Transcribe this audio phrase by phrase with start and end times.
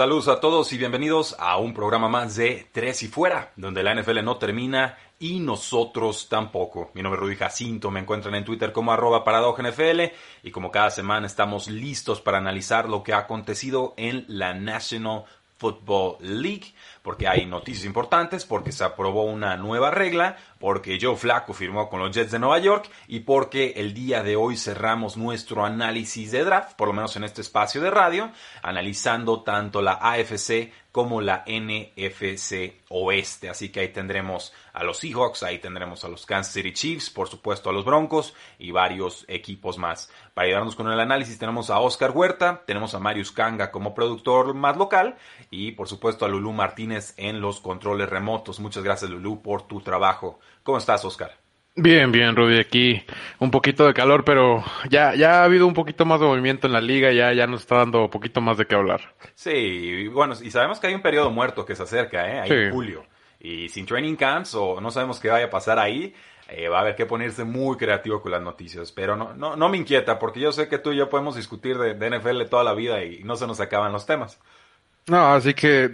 [0.00, 3.94] Saludos a todos y bienvenidos a un programa más de Tres y Fuera, donde la
[3.94, 6.90] NFL no termina y nosotros tampoco.
[6.94, 9.22] Mi nombre es Rudy Jacinto, me encuentran en Twitter como arroba
[9.58, 10.00] NFL
[10.42, 15.24] y como cada semana estamos listos para analizar lo que ha acontecido en la National
[15.58, 21.52] Football League, porque hay noticias importantes, porque se aprobó una nueva regla, porque Joe Flacco
[21.52, 25.64] firmó con los Jets de Nueva York y porque el día de hoy cerramos nuestro
[25.64, 28.30] análisis de draft, por lo menos en este espacio de radio,
[28.62, 33.48] analizando tanto la AFC como la NFC Oeste.
[33.48, 37.28] Así que ahí tendremos a los Seahawks, ahí tendremos a los Kansas City Chiefs, por
[37.28, 40.10] supuesto a los Broncos y varios equipos más.
[40.34, 44.54] Para ayudarnos con el análisis tenemos a Oscar Huerta, tenemos a Marius Kanga como productor
[44.54, 45.16] más local
[45.50, 48.60] y por supuesto a Lulú Martínez en los controles remotos.
[48.60, 50.40] Muchas gracias Lulú por tu trabajo.
[50.62, 51.38] ¿Cómo estás Oscar?
[51.76, 53.02] Bien, bien, Rudy, aquí
[53.38, 56.72] un poquito de calor, pero ya, ya ha habido un poquito más de movimiento en
[56.72, 59.14] la liga, ya, ya nos está dando un poquito más de qué hablar.
[59.34, 62.40] Sí, bueno, y sabemos que hay un periodo muerto que se acerca, ¿eh?
[62.40, 63.06] Ahí en julio.
[63.38, 66.12] Y sin training camps o no sabemos qué vaya a pasar ahí,
[66.48, 68.90] eh, va a haber que ponerse muy creativo con las noticias.
[68.90, 71.78] Pero no, no, no me inquieta, porque yo sé que tú y yo podemos discutir
[71.78, 74.40] de, NFL toda la vida y no se nos acaban los temas.
[75.10, 75.90] No, así que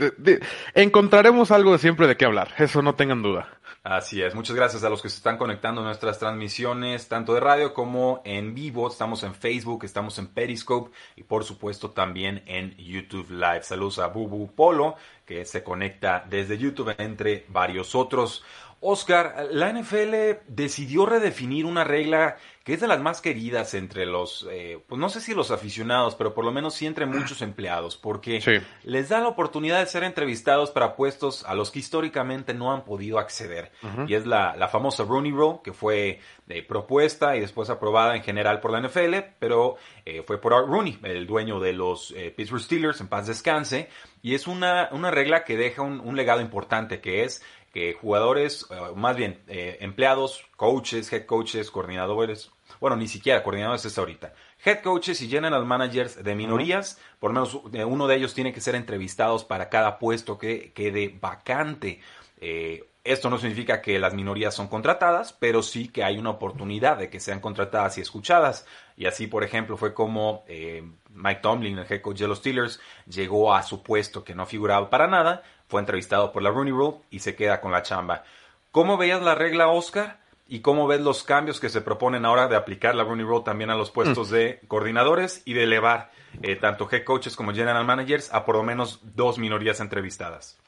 [0.74, 3.48] encontraremos algo siempre de qué hablar, eso no tengan duda.
[3.82, 7.40] Así es, muchas gracias a los que se están conectando a nuestras transmisiones, tanto de
[7.40, 8.88] radio como en vivo.
[8.88, 13.62] Estamos en Facebook, estamos en Periscope y por supuesto también en YouTube Live.
[13.62, 18.44] Saludos a Bubu Polo, que se conecta desde YouTube, entre varios otros.
[18.80, 24.44] Oscar, la NFL decidió redefinir una regla que es de las más queridas entre los,
[24.50, 27.96] eh, pues no sé si los aficionados, pero por lo menos sí entre muchos empleados,
[27.96, 32.72] porque les da la oportunidad de ser entrevistados para puestos a los que históricamente no
[32.72, 33.70] han podido acceder.
[34.08, 38.24] Y es la, la, famosa Rooney Rule, que fue eh, propuesta y después aprobada en
[38.24, 42.62] general por la NFL, pero eh, fue por Art Rooney, el dueño de los Pittsburgh
[42.62, 43.88] Steelers, en paz descanse,
[44.22, 47.44] y es una, una regla que deja un, un legado importante, que es
[47.76, 52.50] que jugadores, más bien empleados, coaches, head coaches, coordinadores,
[52.80, 54.32] bueno, ni siquiera coordinadores es ahorita.
[54.64, 58.52] Head coaches y general managers de minorías, por lo menos eh, uno de ellos tiene
[58.52, 62.00] que ser entrevistados para cada puesto que quede vacante.
[62.40, 66.98] Eh, esto no significa que las minorías son contratadas, pero sí que hay una oportunidad
[66.98, 68.66] de que sean contratadas y escuchadas.
[68.96, 72.80] Y así, por ejemplo, fue como eh, Mike Tomlin, el head coach de los Steelers,
[73.06, 76.98] llegó a su puesto que no figuraba para nada, fue entrevistado por la Rooney Rule
[77.10, 78.24] y se queda con la chamba.
[78.72, 80.18] ¿Cómo veías la regla, Oscar?
[80.48, 83.70] y cómo ves los cambios que se proponen ahora de aplicar la Rooney Rule también
[83.70, 84.32] a los puestos mm.
[84.32, 86.10] de coordinadores y de elevar
[86.42, 90.58] eh, tanto head coaches como general managers a por lo menos dos minorías entrevistadas.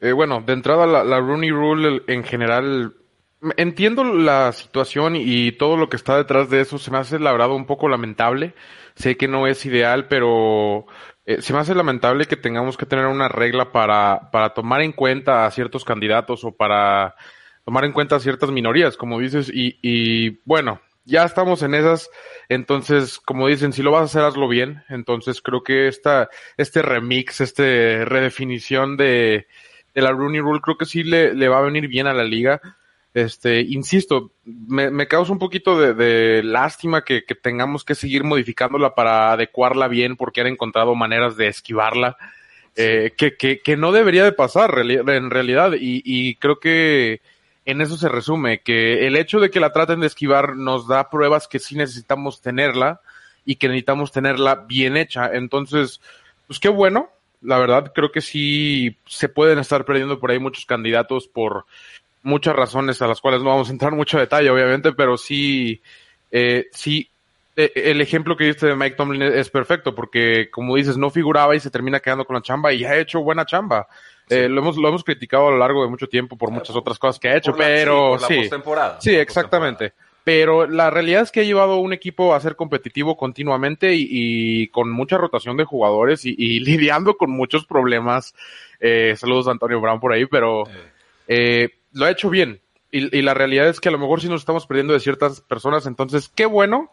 [0.00, 2.94] Eh, bueno, de entrada la, la, Rooney Rule en general
[3.56, 7.54] entiendo la situación y todo lo que está detrás de eso se me hace labrado
[7.54, 8.54] un poco lamentable.
[8.94, 10.86] Sé que no es ideal, pero
[11.26, 14.92] eh, se me hace lamentable que tengamos que tener una regla para, para tomar en
[14.92, 17.14] cuenta a ciertos candidatos o para
[17.64, 22.10] tomar en cuenta ciertas minorías, como dices, y, y bueno, ya estamos en esas,
[22.48, 26.82] entonces, como dicen, si lo vas a hacer, hazlo bien, entonces creo que esta, este
[26.82, 29.46] remix, este redefinición de,
[29.94, 32.24] de la Rooney Rule, creo que sí le, le va a venir bien a la
[32.24, 32.60] liga.
[33.14, 38.24] Este, insisto, me, me causa un poquito de, de lástima que, que, tengamos que seguir
[38.24, 42.16] modificándola para adecuarla bien porque han encontrado maneras de esquivarla,
[42.74, 45.74] eh, que, que, que no debería de pasar en realidad.
[45.74, 47.20] Y, y creo que
[47.64, 51.08] en eso se resume, que el hecho de que la traten de esquivar nos da
[51.08, 53.00] pruebas que sí necesitamos tenerla
[53.44, 55.30] y que necesitamos tenerla bien hecha.
[55.32, 56.00] Entonces,
[56.48, 57.10] pues qué bueno,
[57.40, 61.66] la verdad, creo que sí se pueden estar perdiendo por ahí muchos candidatos por
[62.24, 65.80] muchas razones a las cuales no vamos a entrar mucho detalle, obviamente, pero sí,
[66.30, 67.08] eh, sí,
[67.54, 71.54] eh, el ejemplo que diste de Mike Tomlin es perfecto, porque como dices, no figuraba
[71.54, 73.86] y se termina quedando con la chamba y ha hecho buena chamba.
[74.28, 76.98] Eh, lo, hemos, lo hemos criticado a lo largo de mucho tiempo por muchas otras
[76.98, 78.50] cosas que ha hecho, pero sí, sí,
[79.00, 79.92] sí exactamente.
[80.24, 84.90] pero la realidad es que ha llevado un equipo a ser competitivo continuamente y, con
[84.90, 88.34] mucha rotación de jugadores y, lidiando con muchos problemas.
[88.80, 90.64] Eh, saludos a Antonio Brown por ahí, pero
[91.28, 92.60] eh, lo ha hecho bien.
[92.90, 95.84] Y, la realidad es que a lo mejor sí nos estamos perdiendo de ciertas personas,
[95.86, 96.92] entonces qué bueno,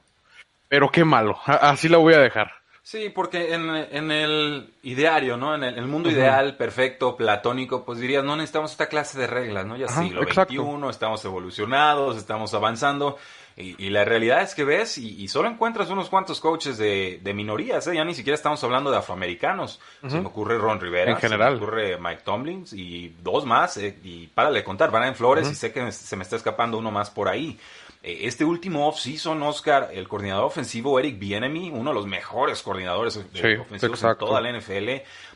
[0.68, 1.38] pero qué malo.
[1.45, 2.51] Así la voy a dejar.
[2.81, 5.53] Sí, porque en, en el ideario, ¿no?
[5.53, 9.77] En el, mundo ideal, perfecto, platónico, pues dirías, no necesitamos esta clase de reglas, ¿no?
[9.77, 13.19] Ya siglo XXI, estamos evolucionados, estamos avanzando.
[13.57, 17.86] Y, la realidad es que ves y, solo encuentras unos cuantos coaches de, de minorías,
[17.88, 17.95] ¿eh?
[17.95, 19.80] ya ni siquiera estamos hablando de afroamericanos.
[20.07, 21.53] Se me ocurre Ron Rivera, en general.
[21.53, 25.15] se me ocurre Mike Tomlins y dos más, eh, y párale de contar, van en
[25.15, 27.59] Flores y sé que se me está escapando uno más por ahí.
[28.03, 33.15] Eh, este último off-season, Oscar, el coordinador ofensivo Eric Bienemy, uno de los mejores coordinadores
[33.18, 34.89] ofensivos de toda la NFL,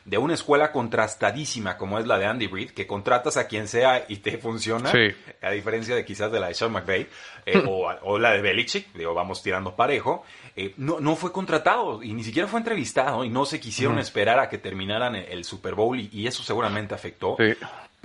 [0.06, 4.06] de una escuela contrastadísima como es la de Andy Reid, que contratas a quien sea
[4.08, 4.92] y te funciona,
[5.42, 7.08] a diferencia de quizás de la de Sean McVay
[7.46, 10.24] eh, o, la de Belichick, digo, vamos tirando parejo,
[10.56, 14.40] eh, no, no fue contratado y ni siquiera fue entrevistado y no se quisieron esperar
[14.40, 17.38] a que terminaran el, Super Bowl y, eso seguramente afectó.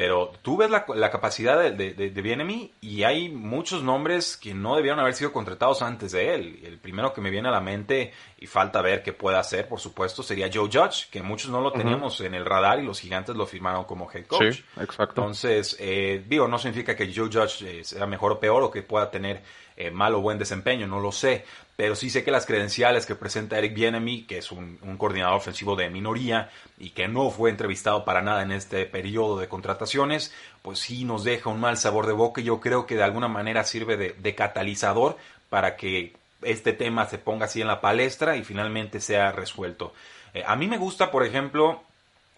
[0.01, 4.99] Pero tú ves la, capacidad de, de, de y hay muchos nombres que no debieron
[4.99, 6.59] haber sido contratados antes de él.
[6.65, 9.79] El primero que me viene a la mente, y falta ver qué puede hacer, por
[9.79, 13.37] supuesto, sería Joe Judge, que muchos no lo teníamos en el radar y los gigantes
[13.37, 14.55] lo firmaron como head coach.
[14.55, 15.21] Sí, exacto.
[15.21, 18.83] Entonces, eh, digo, no significa que Joe Judge eh, sea mejor o peor o que
[18.83, 19.43] pueda tener
[19.81, 21.47] eh, mal o buen desempeño, no lo sé.
[21.75, 25.75] Pero sí sé que las credenciales que presenta Eric Bienemy, que es un, coordinador ofensivo
[25.75, 30.81] de minoría y que no fue entrevistado para nada en este periodo de contrataciones, pues
[30.81, 33.65] sí nos deja un mal sabor de boca y yo creo que de alguna manera
[33.65, 35.17] sirve de, catalizador
[35.49, 36.13] para que
[36.43, 39.95] este tema se ponga así en la palestra y finalmente sea resuelto.
[40.35, 41.83] Eh, a mí me gusta, por ejemplo,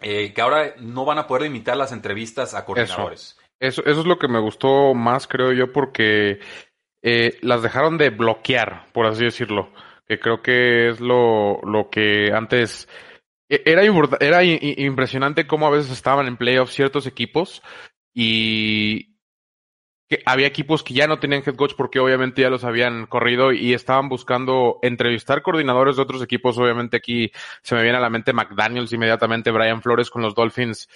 [0.00, 3.36] eh, que ahora no van a poder limitar las entrevistas a coordinadores.
[3.58, 6.38] eso, eso, es lo que me gustó más, creo yo, porque
[7.02, 9.70] eh, las dejaron de bloquear, por así decirlo.
[10.06, 12.88] Que creo que es lo, lo que antes
[13.48, 13.82] e, era,
[14.20, 17.62] era impresionante cómo a veces estaban en playoffs ciertos equipos
[18.14, 19.12] y
[20.26, 23.74] había equipos que ya no tenían head coach porque obviamente ya los habían corrido y
[23.74, 26.58] estaban buscando entrevistar coordinadores de otros equipos.
[26.58, 27.30] Obviamente aquí
[27.62, 30.88] se me viene a la mente McDaniels inmediatamente, Brian Flores con los Dolphins.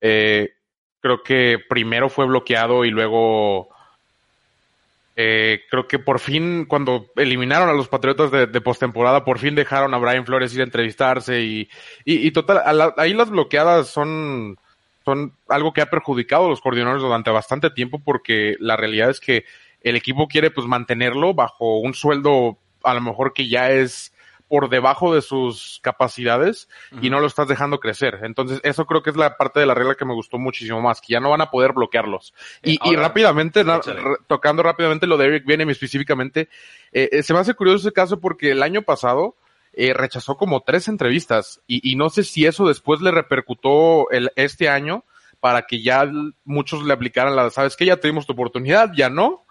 [0.00, 0.54] Eh,
[1.00, 3.68] creo que primero fue bloqueado y luego
[5.14, 9.92] eh, creo que por fin, cuando eliminaron a los Patriotas de, postemporada, por fin dejaron
[9.92, 11.68] a Brian Flores ir a entrevistarse y,
[12.04, 12.62] y, total,
[12.96, 14.58] ahí las bloqueadas son,
[15.04, 19.20] son algo que ha perjudicado a los coordinadores durante bastante tiempo porque la realidad es
[19.20, 19.44] que
[19.82, 24.11] el equipo quiere pues mantenerlo bajo un sueldo a lo mejor que ya es
[24.52, 26.68] por debajo de sus capacidades
[27.00, 28.18] y no lo estás dejando crecer.
[28.22, 31.00] Entonces, eso creo que es la parte de la regla que me gustó muchísimo más,
[31.00, 32.34] que ya no van a poder bloquearlos.
[32.62, 33.64] Y, y rápidamente,
[34.26, 36.50] tocando rápidamente lo de Eric Bienem específicamente,
[36.92, 39.36] eh, eh, se me hace curioso ese caso porque el año pasado
[39.72, 44.32] eh, rechazó como tres entrevistas y, y, no sé si eso después le repercutó el,
[44.36, 45.06] este año
[45.40, 46.06] para que ya
[46.44, 49.46] muchos le aplicaran la, sabes que ya tuvimos tu oportunidad, ya no,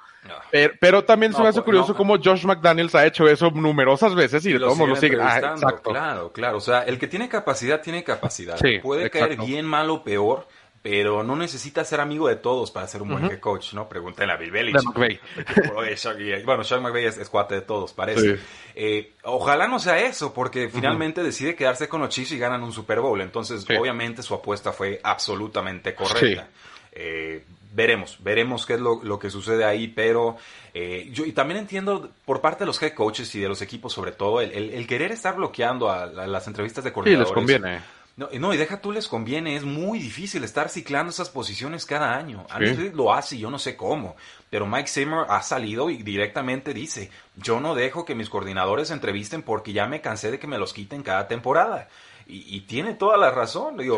[0.79, 4.45] pero, también se me hace pues, curioso cómo Josh McDaniels ha hecho eso numerosas veces
[4.45, 5.17] y de todos lo sigue.
[5.19, 6.57] Ah, claro, claro.
[6.57, 8.57] O sea, el que tiene capacidad, tiene capacidad.
[8.81, 10.47] Puede caer bien, mal o peor,
[10.81, 13.87] pero no necesita ser amigo de todos para ser un buen coach, ¿no?
[13.87, 14.93] Pregúntale a Bill Belichick.
[16.45, 18.39] bueno, Sean McVay es, cuate de todos, parece.
[18.75, 22.73] Eh, ojalá no sea eso, porque finalmente decide quedarse con los Chiefs y ganan un
[22.73, 23.21] Super Bowl.
[23.21, 26.47] Entonces, obviamente, su apuesta fue absolutamente correcta.
[26.91, 30.37] Eh, veremos, veremos qué es lo, que sucede ahí, pero
[30.73, 33.93] eh, yo y también entiendo por parte de los head coaches y de los equipos
[33.93, 37.29] sobre todo el, querer estar bloqueando a, las entrevistas de coordinadores.
[37.29, 37.81] Sí, les conviene.
[38.17, 42.17] No, no, y deja tú les conviene, es muy difícil estar ciclando esas posiciones cada
[42.17, 42.45] año.
[42.59, 44.17] Mí lo hace y yo no sé cómo,
[44.49, 49.43] pero Mike Zimmer ha salido y directamente dice, yo no dejo que mis coordinadores entrevisten
[49.43, 51.87] porque ya me cansé de que me los quiten cada temporada.
[52.27, 53.97] Y, tiene toda la razón, digo,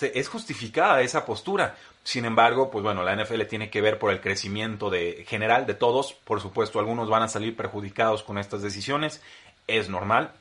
[0.00, 1.74] es justificada esa postura.
[2.04, 5.74] Sin embargo, pues bueno, la NFL tiene que ver por el crecimiento de, general de
[5.74, 6.12] todos.
[6.12, 9.22] Por supuesto, algunos van a salir perjudicados con estas decisiones.
[9.68, 10.32] Es normal.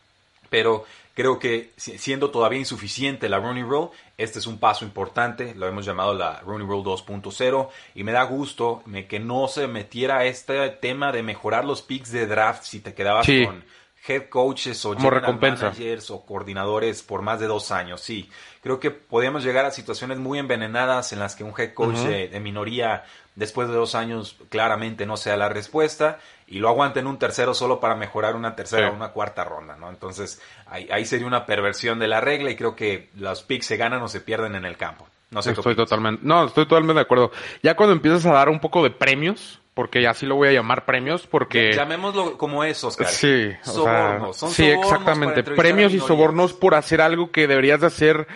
[0.50, 5.53] Pero creo que siendo todavía insuficiente la Rooney Rule, este es un paso importante.
[5.53, 7.70] Lo hemos llamado la Rooney Rule 2.0.
[7.94, 12.25] Y me da gusto que no se metiera este tema de mejorar los picks de
[12.25, 13.63] draft si te quedabas con
[14.08, 18.01] head coaches o general managers o coordinadores por más de dos años.
[18.01, 18.29] Sí,
[18.62, 22.39] creo que podríamos llegar a situaciones muy envenenadas en las que un head coach de,
[22.39, 23.03] minoría
[23.36, 27.53] después de dos años claramente no sea la respuesta y lo aguante en un tercero
[27.53, 29.89] solo para mejorar una tercera o una cuarta ronda, ¿no?
[29.89, 33.77] Entonces ahí, ahí sería una perversión de la regla y creo que los picks se
[33.77, 35.08] ganan o se pierden en el campo.
[35.31, 37.31] No sé estoy totalmente, no, estoy totalmente de acuerdo.
[37.63, 40.85] Ya cuando empiezas a dar un poco de premios, porque así lo voy a llamar
[40.85, 41.71] premios, porque...
[41.73, 43.07] Llamémoslo como es, Oscar.
[43.07, 44.38] Sí, sobornos.
[44.38, 45.43] sí, exactamente.
[45.43, 48.27] Premios y sobornos por hacer algo que deberías de hacer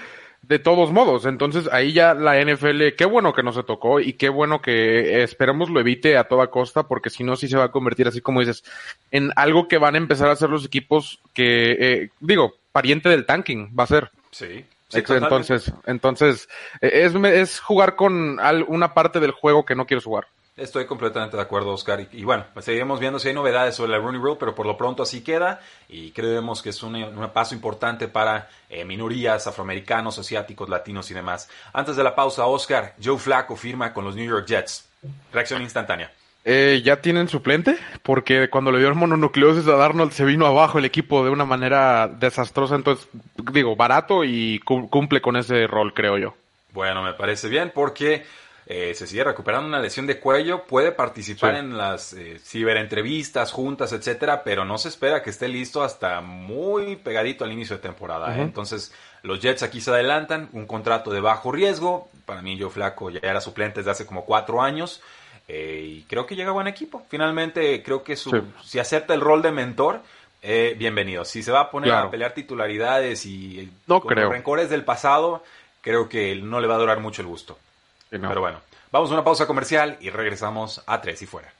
[0.47, 1.25] de todos modos.
[1.25, 5.23] Entonces ahí ya la NFL, qué bueno que no se tocó y qué bueno que
[5.23, 8.21] esperemos lo evite a toda costa, porque si no, sí se va a convertir, así
[8.21, 8.63] como dices,
[9.11, 13.25] en algo que van a empezar a hacer los equipos que, eh, digo, pariente del
[13.25, 14.11] tanking va a ser.
[14.31, 14.65] Sí.
[14.91, 16.49] Entonces, entonces
[16.81, 20.27] es, es jugar con una parte del juego que no quieres jugar.
[20.57, 22.07] Estoy completamente de acuerdo, Oscar.
[22.13, 24.77] Y, bueno, pues seguiremos viendo si hay novedades sobre la Rooney Rule, pero por lo
[24.77, 25.59] pronto así queda.
[25.89, 31.49] Y creemos que es un, paso importante para eh, minorías, afroamericanos, asiáticos, latinos y demás.
[31.73, 34.87] Antes de la pausa, Oscar, Joe Flacco firma con los New York Jets.
[35.33, 36.13] Reacción instantánea.
[36.47, 40.85] Eh, ya tienen suplente, porque cuando le dio mononucleosis a Darnold se vino abajo el
[40.85, 42.75] equipo de una manera desastrosa.
[42.75, 43.07] Entonces,
[43.51, 46.35] digo, barato y cumple con ese rol, creo yo.
[46.71, 48.25] Bueno, me parece bien, porque
[48.67, 53.91] eh, se sigue recuperando una lesión de cuello, puede participar en las eh, ciberentrevistas, juntas,
[53.93, 58.35] etcétera, pero no se espera que esté listo hasta muy pegadito al inicio de temporada.
[58.37, 58.41] ¿eh?
[58.41, 58.91] Entonces,
[59.23, 62.09] los Jets aquí se adelantan, un contrato de bajo riesgo.
[62.25, 65.01] Para mí, yo flaco ya era suplente desde hace como cuatro años.
[65.47, 67.05] Y creo que llega buen equipo.
[67.09, 70.01] Finalmente, creo que su, si acepta el rol de mentor,
[70.77, 71.25] bienvenido.
[71.25, 75.43] Si se va a poner a pelear titularidades y no con rencores del pasado,
[75.81, 77.57] creo que no le va a durar mucho el gusto.
[78.09, 78.59] Pero bueno,
[78.91, 81.51] vamos a una pausa comercial y regresamos a Tres y Fuera.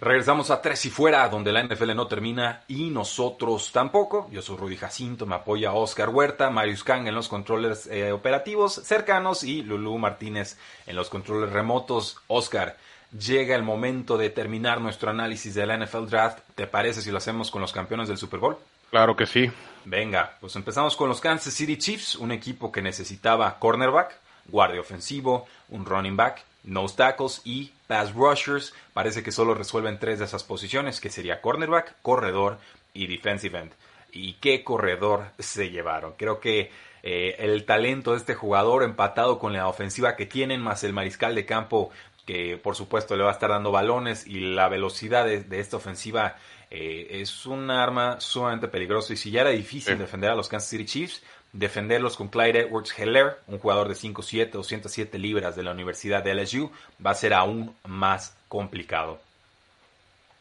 [0.00, 4.30] Regresamos a Tres y Fuera, donde la NFL no termina y nosotros tampoco.
[4.30, 8.72] Yo soy Rudy Jacinto, me apoya Oscar Huerta, Marius Kang en los controles eh, operativos
[8.72, 12.16] cercanos y Lulú Martínez en los controles remotos.
[12.28, 12.78] Oscar,
[13.12, 16.38] llega el momento de terminar nuestro análisis de la NFL Draft.
[16.54, 18.56] ¿Te parece si lo hacemos con los campeones del Super Bowl?
[18.88, 19.50] Claro que sí.
[19.84, 24.18] Venga, pues empezamos con los Kansas City Chiefs, un equipo que necesitaba cornerback
[24.50, 28.74] guardia ofensivo, un running back, nose tackles y pass rushers.
[28.92, 32.58] Parece que solo resuelven tres de esas posiciones, que sería cornerback, corredor
[32.92, 33.72] y defensive end.
[34.12, 36.14] ¿Y qué corredor se llevaron?
[36.16, 36.70] Creo que
[37.02, 41.34] eh, el talento de este jugador empatado con la ofensiva que tienen, más el mariscal
[41.34, 41.90] de campo
[42.26, 46.36] que por supuesto le va a estar dando balones y la velocidad de, esta ofensiva
[46.70, 50.70] eh, es un arma sumamente peligrosa y si ya era difícil defender a los Kansas
[50.70, 55.62] City Chiefs, defenderlos con Clyde Edwards Heller, un jugador de 5'7 o 107 libras de
[55.62, 56.70] la Universidad de LSU,
[57.04, 59.20] va a ser aún más complicado.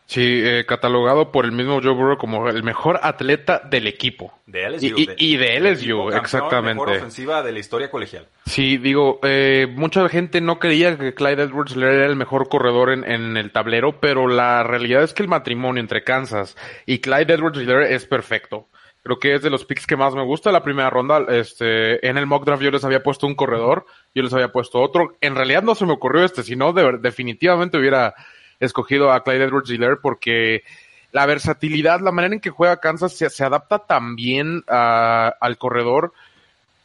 [0.10, 4.34] Sí, eh, catalogado por el mismo Joe Burrow como el mejor atleta del equipo.
[4.48, 4.96] De LSU.
[5.18, 6.82] Y, de, LSU, exactamente.
[6.82, 8.26] mejor ofensiva de la historia colegial.
[8.48, 13.04] Sí, digo, eh, mucha gente no creía que Clyde Edwards era el mejor corredor en,
[13.04, 17.60] en, el tablero, pero la realidad es que el matrimonio entre Kansas y Clyde Edwards
[17.60, 18.68] es perfecto.
[19.10, 20.52] Creo que es de los picks que más me gusta.
[20.52, 24.22] La primera ronda, este, en el mock draft yo les había puesto un corredor, yo
[24.22, 25.18] les había puesto otro.
[25.20, 28.14] En realidad no se me ocurrió este, sino definitivamente hubiera
[28.60, 30.62] escogido a Clyde Edwards Hiller porque
[31.12, 36.14] la versatilidad, la manera en que juega Kansas se, adapta también al corredor.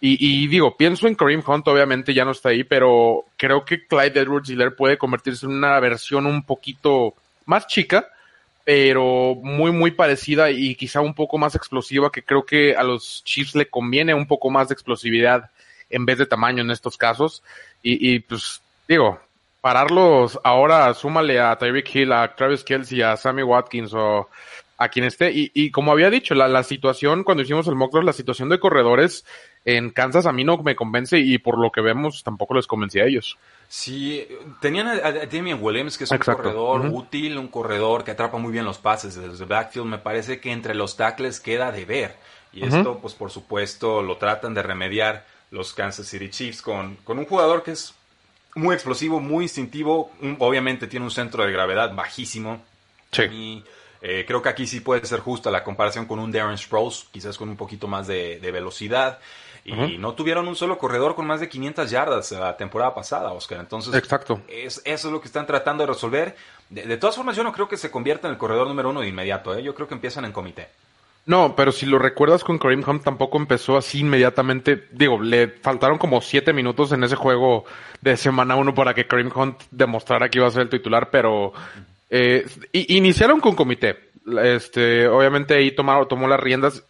[0.00, 4.18] Y, digo, pienso en Kareem Hunt, obviamente ya no está ahí, pero creo que Clyde
[4.18, 7.12] Edwards Hiller puede convertirse en una versión un poquito
[7.44, 8.08] más chica
[8.64, 13.23] pero muy, muy parecida y quizá un poco más explosiva, que creo que a los
[13.25, 15.50] Chiefs le conviene un poco más de explosividad
[15.90, 17.42] en vez de tamaño en estos casos.
[17.83, 19.21] Y, pues, digo,
[19.61, 24.28] pararlos ahora, súmale a Tyreek Hill, a Travis Kelsey, a Sammy Watkins o
[24.76, 25.32] a quien esté.
[25.32, 28.58] Y, y como había dicho, la, la situación, cuando hicimos el mock la situación de
[28.58, 29.24] corredores
[29.64, 33.04] en Kansas a mí no me convence y por lo que vemos tampoco les convencía
[33.04, 33.38] a ellos.
[33.68, 34.26] Sí,
[34.60, 38.64] tenían a, Damian Williams, que es un corredor útil, un corredor que atrapa muy bien
[38.64, 39.86] los pases desde el backfield.
[39.86, 42.16] Me parece que entre los tackles queda de ver.
[42.52, 47.18] Y esto, pues por supuesto, lo tratan de remediar los Kansas City Chiefs con, con
[47.18, 47.94] un jugador que es
[48.54, 50.12] muy explosivo, muy instintivo.
[50.38, 52.62] obviamente tiene un centro de gravedad bajísimo.
[53.10, 53.22] Sí.
[53.22, 53.64] Y
[54.06, 57.38] eh, creo que aquí sí puede ser justa la comparación con un Darren Sproles, quizás
[57.38, 59.18] con un poquito más de, de velocidad.
[59.64, 63.61] Y no tuvieron un solo corredor con más de 500 yardas la temporada pasada, Oscar.
[63.61, 64.42] Entonces, Exacto.
[64.46, 66.37] Es, eso es lo que están tratando de resolver.
[66.68, 69.08] De, todas formas, yo no creo que se convierta en el corredor número uno de
[69.08, 69.56] inmediato.
[69.56, 69.62] ¿eh?
[69.62, 70.68] Yo creo que empiezan en comité.
[71.25, 74.87] No, pero si lo recuerdas con Kareem Hunt tampoco empezó así inmediatamente.
[74.92, 77.64] Digo, le faltaron como siete minutos en ese juego
[78.02, 81.54] de semana uno para que Kareem Hunt demostrara que iba a ser el titular, pero
[82.16, 83.99] eh, iniciaron con comité.
[84.40, 86.85] Este, obviamente ahí tomaron, tomó las riendas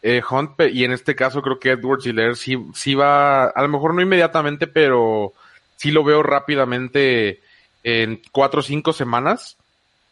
[0.00, 3.68] eh, Hunt, y en este caso creo que Edwards Hiller sí, sí va, a lo
[3.68, 5.34] mejor no inmediatamente, pero
[5.76, 7.40] sí lo veo rápidamente
[7.84, 9.58] en cuatro o cinco semanas.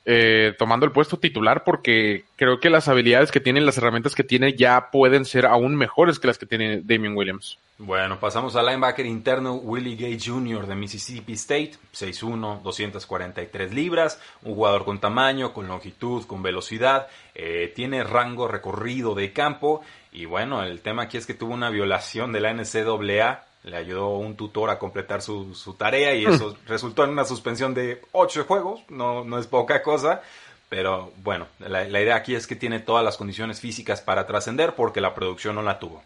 [0.05, 4.25] Eh, tomando el puesto titular porque creo que las habilidades que tiene, las herramientas que
[4.25, 7.59] tiene ya pueden ser aún mejores que las que tiene Damien Williams.
[7.81, 10.67] Bueno, pasamos al linebacker interno Willie Gay Jr.
[10.67, 17.73] de Mississippi State, 6'1, 243 libras, un jugador con tamaño, con longitud, con velocidad, eh,
[17.76, 22.33] tiene rango recorrido de campo y bueno, el tema aquí es que tuvo una violación
[22.33, 27.05] de la NCAA, le ayudó un tutor a completar su, su tarea y eso resultó
[27.05, 30.23] en una suspensión de 8 juegos, no, no es poca cosa.
[30.69, 34.75] Pero bueno, la, la idea aquí es que tiene todas las condiciones físicas para trascender
[34.75, 36.03] porque la producción no la tuvo.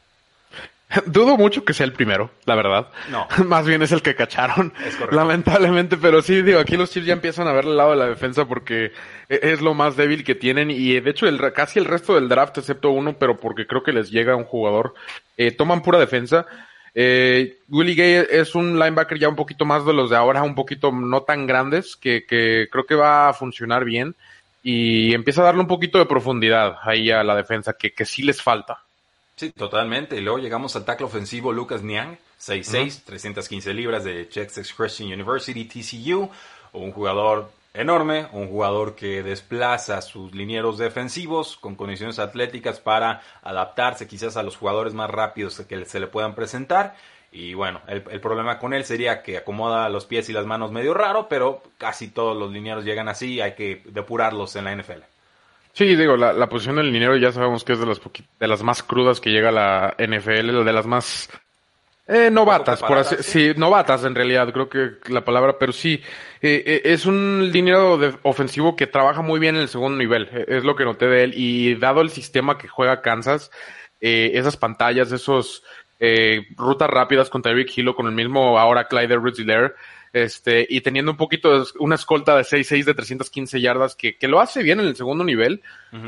[1.06, 2.88] Dudo mucho que sea el primero, la verdad.
[3.10, 3.26] No.
[3.44, 4.72] Más bien es el que cacharon.
[4.86, 5.16] Es correcto.
[5.16, 8.06] Lamentablemente, pero sí, digo, aquí los Chiefs ya empiezan a ver el lado de la
[8.06, 8.92] defensa porque
[9.28, 12.28] e- es lo más débil que tienen y de hecho el, casi el resto del
[12.28, 14.94] draft, excepto uno, pero porque creo que les llega un jugador,
[15.36, 16.46] eh, toman pura defensa.
[16.94, 20.54] Eh, Willie Gay es un linebacker ya un poquito más de los de ahora, un
[20.54, 24.14] poquito no tan grandes, que, que creo que va a funcionar bien
[24.62, 28.22] y empieza a darle un poquito de profundidad ahí a la defensa, que, que sí
[28.22, 28.82] les falta.
[29.36, 30.16] Sí, totalmente.
[30.16, 35.64] Y luego llegamos al tackle ofensivo Lucas Niang, 6'6, 315 libras de Texas Christian University,
[35.64, 36.30] TCU.
[36.74, 43.22] Un jugador enorme, un jugador que desplaza a sus linieros defensivos con condiciones atléticas para
[43.42, 46.94] adaptarse quizás a los jugadores más rápidos que se le puedan presentar.
[47.34, 50.92] Y bueno, el, problema con él sería que acomoda los pies y las manos medio
[50.92, 55.02] raro, pero casi todos los linieros llegan así, hay que depurarlos en la NFL.
[55.72, 58.02] Sí, digo, la, posición del dinero ya sabemos que es de las,
[58.38, 61.30] de las más crudas que llega la NFL, de las más
[62.06, 66.02] eh, novatas, por así, sí, novatas en realidad, creo que la palabra, pero sí,
[66.40, 70.28] eh, eh, es un dinero de- ofensivo que trabaja muy bien en el segundo nivel,
[70.32, 73.50] eh, es lo que noté de él, y dado el sistema que juega Kansas,
[74.00, 75.62] esas pantallas, esos
[76.04, 79.74] eh, rutas rápidas con Tyreek Hill con el mismo ahora Clyde Edwards-Helaire,
[80.12, 84.26] este, y teniendo un poquito de una escolta de 6-6 de 315 yardas que, que
[84.26, 85.62] lo hace bien en el segundo nivel,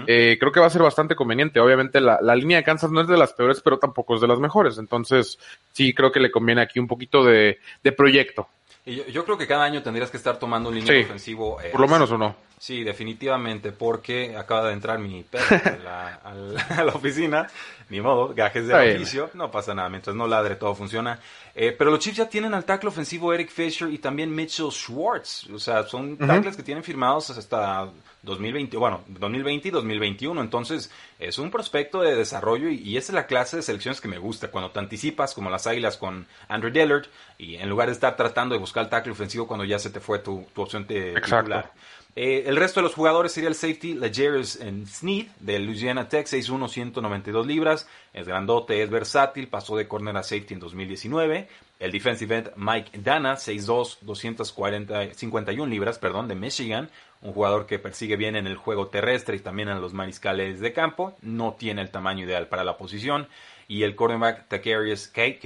[0.09, 1.61] eh, creo que va a ser bastante conveniente.
[1.61, 4.27] Obviamente la, la línea de Kansas no es de las peores, pero tampoco es de
[4.27, 4.79] las mejores.
[4.79, 5.39] Entonces,
[5.71, 8.49] sí creo que le conviene aquí un poquito de, de proyecto.
[8.87, 11.61] Y yo, yo creo que cada año tendrías que estar tomando un liniero Sí, ofensivo.
[11.62, 12.37] eh, Por lo menos uno.
[12.59, 17.47] Sí, definitivamente, porque acaba de entrar mi perro a la, al- a la oficina.
[17.91, 21.19] Ni modo, gajes de oficio, no pasa nada, mientras no ladre todo funciona.
[21.55, 25.49] Eh, pero los Chiefs ya tienen al tackle ofensivo Eric Fisher y también Mitchell Schwartz.
[25.50, 27.88] O sea, son tackles que tienen firmados hasta
[28.25, 30.41] 2020, bueno, 2020 y 2021.
[30.41, 34.09] Entonces, es un prospecto de desarrollo y, y esa es la clase de selecciones que
[34.09, 34.51] me gusta.
[34.51, 37.07] Cuando te anticipas, como las águilas con Andrew Dillard,
[37.39, 40.01] y en lugar de estar tratando de buscar el tackle ofensivo cuando ya se te
[40.01, 41.73] fue tu, tu opción de titular.
[42.17, 46.69] Eh, el resto de los jugadores sería el safety Legarius Sneed de Louisiana Tech, 6'1",
[46.69, 47.89] 192 libras.
[48.13, 51.49] Es grandote, es versátil, pasó de corner a safety en 2019.
[51.81, 56.89] El defensive end Mike Dana, 6'2", 240, 51 libras, perdón, de Michigan.
[57.25, 60.73] Un jugador que persigue bien en el juego terrestre y también en los mariscales de
[60.73, 61.17] campo.
[61.23, 63.27] No tiene el tamaño ideal para la posición.
[63.67, 65.39] Y el cornerback Takarius Keys,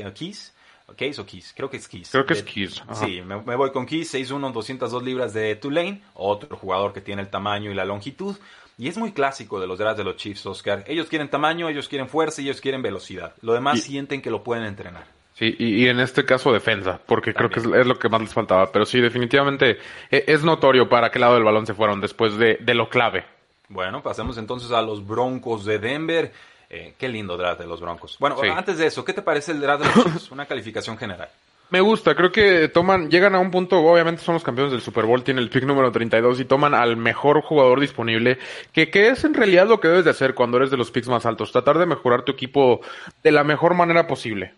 [0.97, 2.11] Keys o Keys, creo que es Keys.
[2.11, 2.95] Creo que es Keys, ajá.
[3.07, 7.23] Sí, me, me voy con Keys, 6'1", 202 libras de Tulane, otro jugador que tiene
[7.23, 8.37] el tamaño y la longitud.
[8.77, 10.85] Y es muy clásico de los drafts de los Chiefs, Oscar.
[10.87, 13.35] Ellos quieren tamaño, ellos quieren fuerza y ellos quieren velocidad.
[13.43, 15.05] Lo demás Y- sienten que lo pueden entrenar.
[15.39, 18.21] Sí, y, y en este caso defensa, porque creo que es, es lo que más
[18.21, 18.73] les faltaba.
[18.73, 19.79] Pero sí, definitivamente
[20.11, 23.25] eh, es notorio para qué lado del balón se fueron después de, de lo clave.
[23.69, 26.33] Bueno, pasemos entonces a los Broncos de Denver.
[26.71, 28.17] Eh, qué lindo draft de los Broncos.
[28.19, 28.49] Bueno, Sí.
[28.49, 30.31] antes de eso, ¿qué te parece el draft de los Chiefs?
[30.33, 31.29] Una calificación general.
[31.71, 35.05] Me gusta, creo que toman, llegan a un punto, obviamente son los campeones del Super
[35.05, 38.39] Bowl, tienen el pick número 32 y toman al mejor jugador disponible,
[38.73, 41.09] que, que es en realidad lo que debes de hacer cuando eres de los picks
[41.09, 42.81] más altos, tratar de mejorar tu equipo
[43.23, 44.55] de la mejor manera posible.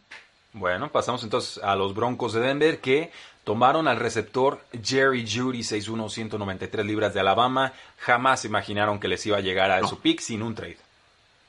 [0.53, 3.11] Bueno, pasamos entonces a los Broncos de Denver que
[3.45, 7.73] tomaron al receptor Jerry Judy, 6'1", 193 libras de Alabama.
[7.99, 10.77] Jamás imaginaron que les iba a llegar a su pick sin un trade.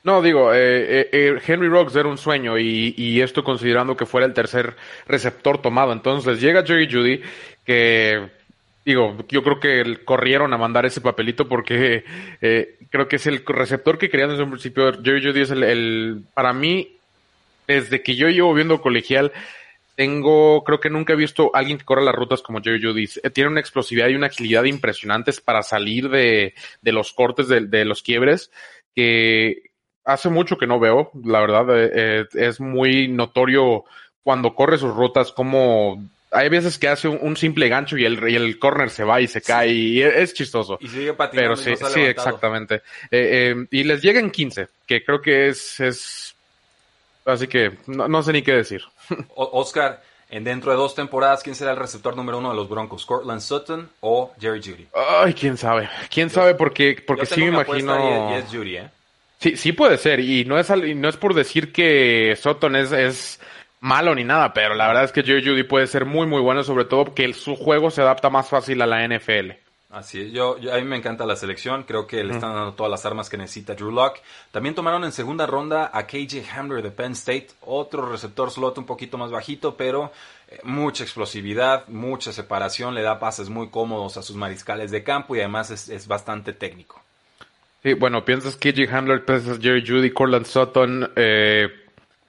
[0.04, 4.06] No, digo, eh, eh, eh, Henry Rocks era un sueño y, y esto considerando que
[4.06, 5.92] fuera el tercer receptor tomado.
[5.92, 7.22] Entonces llega Jerry Judy,
[7.64, 8.28] que
[8.84, 12.04] digo, yo creo que corrieron a mandar ese papelito porque
[12.40, 14.92] eh, creo que es el receptor que querían desde un principio.
[15.02, 16.96] Jerry Judy es el, el- para mí,
[17.74, 19.32] desde que yo llevo viendo colegial,
[19.94, 23.08] tengo, creo que nunca he visto a alguien que corra las rutas como Jerry Judy.
[23.22, 27.60] Eh, Tiene una explosividad y una agilidad impresionantes para salir de, de los cortes, de,
[27.66, 28.50] de los quiebres,
[28.94, 29.70] que
[30.04, 33.84] hace mucho que no veo, la verdad, eh, eh, es muy notorio
[34.22, 38.18] cuando corre sus rutas, como hay veces que hace un, un simple gancho y el,
[38.28, 40.78] y el corner se va y se cae y es, es chistoso.
[40.80, 42.28] Y sigue patinando Pero y sí, no sí, levantado.
[42.28, 42.74] exactamente.
[43.10, 46.31] Eh, eh, y les llega en 15, que creo que es, es
[47.24, 48.82] así que no, no sé ni qué decir.
[49.36, 53.04] Oscar, En dentro de dos temporadas, ¿quién será el receptor número uno de los Broncos?
[53.04, 54.88] ¿Cortland Sutton o Jerry Judy?
[54.94, 55.90] Ay, quién sabe.
[56.10, 58.30] Quién sabe porque, porque sí me imagino.
[58.30, 58.90] Y es Judy, ¿eh?
[59.38, 60.20] Sí, sí puede ser.
[60.20, 63.40] Y no es, y no es por decir que Sutton es, es
[63.80, 66.62] malo ni nada, pero la verdad es que Jerry Judy puede ser muy, muy bueno,
[66.62, 69.50] sobre todo porque su juego se adapta más fácil a la NFL.
[69.92, 72.90] Así es, yo, a mí me encanta la selección, creo que le están dando todas
[72.90, 74.22] las armas que necesita Drew Locke.
[74.50, 78.86] También tomaron en segunda ronda a KJ Hamler de Penn State, otro receptor slot un
[78.86, 80.10] poquito más bajito, pero
[80.48, 85.36] eh, mucha explosividad, mucha separación, le da pases muy cómodos a sus mariscales de campo
[85.36, 86.98] y además es, bastante técnico.
[87.82, 91.68] Sí, bueno, piensas KJ Hamler, piensas Jerry Judy, Corland Sutton, eh,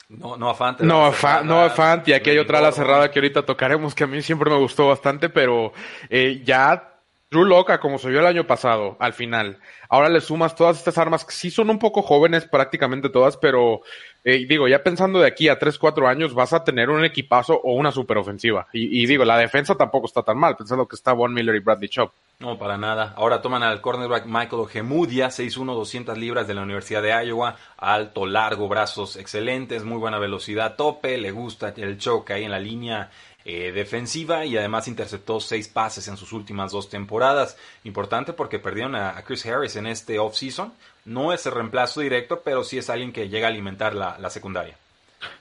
[0.09, 0.81] no, no Fant.
[0.81, 1.13] No,
[1.45, 4.51] no Fant, y aquí hay otra ala cerrada que ahorita tocaremos que a mí siempre
[4.51, 5.71] me gustó bastante, pero
[6.09, 6.89] eh, ya
[7.33, 9.57] Drew Loca, como se vio el año pasado, al final.
[9.89, 13.81] Ahora le sumas todas estas armas que sí son un poco jóvenes, prácticamente todas, pero
[14.23, 17.59] eh, digo, ya pensando de aquí a 3, 4 años, vas a tener un equipazo
[17.63, 18.67] o una superofensiva.
[18.71, 21.59] Y, y digo, la defensa tampoco está tan mal, pensando que está Von Miller y
[21.59, 22.13] Bradley Chop.
[22.39, 23.13] No, para nada.
[23.15, 27.55] Ahora toman al cornerback Michael Ojemudia, 6'1", 200 libras de la Universidad de Iowa.
[27.77, 32.59] Alto, largo, brazos excelentes, muy buena velocidad, tope, le gusta el choque ahí en la
[32.59, 33.09] línea
[33.45, 37.57] eh, defensiva y además interceptó seis pases en sus últimas dos temporadas.
[37.83, 40.73] Importante porque perdieron a, Chris Harris en este offseason.
[41.05, 44.77] No es el reemplazo directo, pero sí es alguien que llega a alimentar la, secundaria.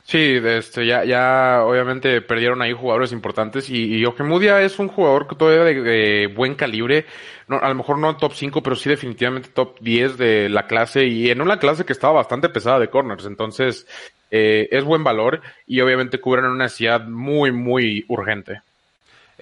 [0.04, 5.26] Sí, este, ya, ya obviamente perdieron ahí jugadores importantes y, y Ojemudia es un jugador
[5.26, 7.06] que todavía de, buen calibre,
[7.48, 11.06] no, a lo mejor no top 5, pero sí definitivamente top 10 de la clase
[11.06, 13.86] y en una clase que estaba bastante pesada de corners, entonces
[14.30, 18.60] eh, es buen valor y obviamente cubren una necesidad muy, muy urgente.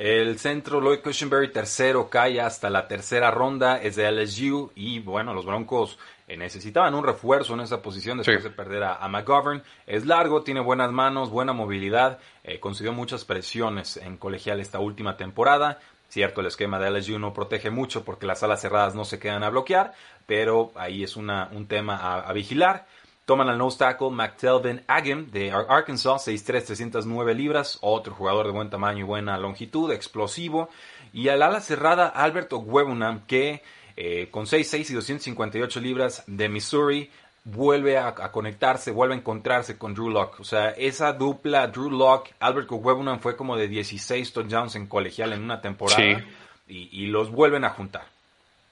[0.00, 5.34] El centro Lloyd Cushenberry tercero cae hasta la tercera ronda, es de LSU y bueno,
[5.34, 9.62] los Broncos eh, necesitaban un refuerzo en esa posición después de perder a, McGovern.
[9.86, 15.18] Es largo, tiene buenas manos, buena movilidad, eh, consiguió muchas presiones en colegial esta última
[15.18, 15.78] temporada.
[16.08, 19.44] Cierto, el esquema de LSU no protege mucho porque las alas cerradas no se quedan
[19.44, 19.92] a bloquear,
[20.24, 22.86] pero ahí es una, un tema a vigilar.
[23.24, 28.70] Toman al nose tackle McTelvin Agam de Arkansas, 6'3", 309 libras, otro jugador de buen
[28.70, 30.68] tamaño y buena longitud, explosivo.
[31.12, 33.62] Y al ala cerrada Alberto Webunam, que
[33.96, 37.10] eh, con 6'6 y 258 libras de Missouri,
[37.44, 40.40] vuelve a, conectarse, vuelve a encontrarse con Drew Locke.
[40.40, 45.32] O sea, esa dupla Drew Locke, Alberto Webunam fue como de 16 touchdowns en colegial
[45.32, 46.24] en una temporada.
[46.66, 48.04] y los vuelven a juntar.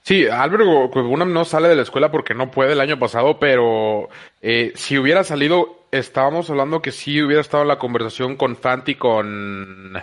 [0.08, 4.08] Sí, Álvaro Unam no sale de la escuela porque no puede el año pasado, pero
[4.40, 8.94] eh, si hubiera salido, estábamos hablando que sí hubiera estado en la conversación con Fanti,
[8.94, 10.02] con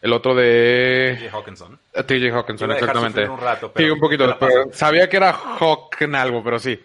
[0.00, 1.18] el otro de...
[1.18, 1.76] TJ Hawkinson.
[2.06, 3.28] TJ Hawkinson, exactamente.
[3.28, 4.38] Un rato, sí, un poquito,
[4.70, 6.78] sabía que era Hawk en algo, pero sí.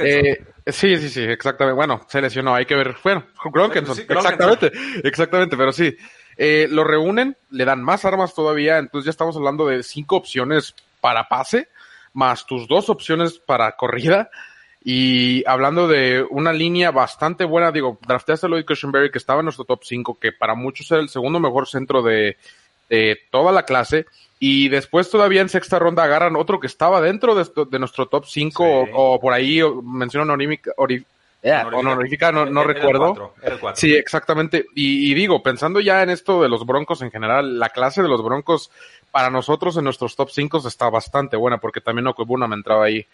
[0.00, 1.76] Eh, sí, sí, sí, exactamente.
[1.76, 2.96] Bueno, se lesionó, hay que ver.
[3.04, 4.72] Bueno, Gronkenson, exactamente,
[5.04, 5.96] exactamente, pero sí.
[6.36, 10.74] Eh, lo reúnen, le dan más armas todavía, entonces ya estamos hablando de cinco opciones
[11.00, 11.68] para pase
[12.14, 14.30] más tus dos opciones para corrida.
[14.82, 19.46] Y hablando de una línea bastante buena, digo, drafteaste a Lloyd Cushenberry, que estaba en
[19.46, 22.36] nuestro top 5, que para muchos era el segundo mejor centro de,
[23.30, 24.06] toda la clase.
[24.38, 28.88] Y después todavía en sexta ronda agarran otro que estaba dentro de, nuestro top 5
[28.92, 30.36] o, por ahí menciono
[31.52, 33.34] honorífica, no, no recuerdo.
[33.74, 34.66] Sí, exactamente.
[34.74, 38.08] Y, y, digo, pensando ya en esto de los Broncos en general, la clase de
[38.08, 38.70] los Broncos
[39.10, 43.06] para nosotros en nuestros top 5 está bastante buena porque también Okwebuna me entraba ahí.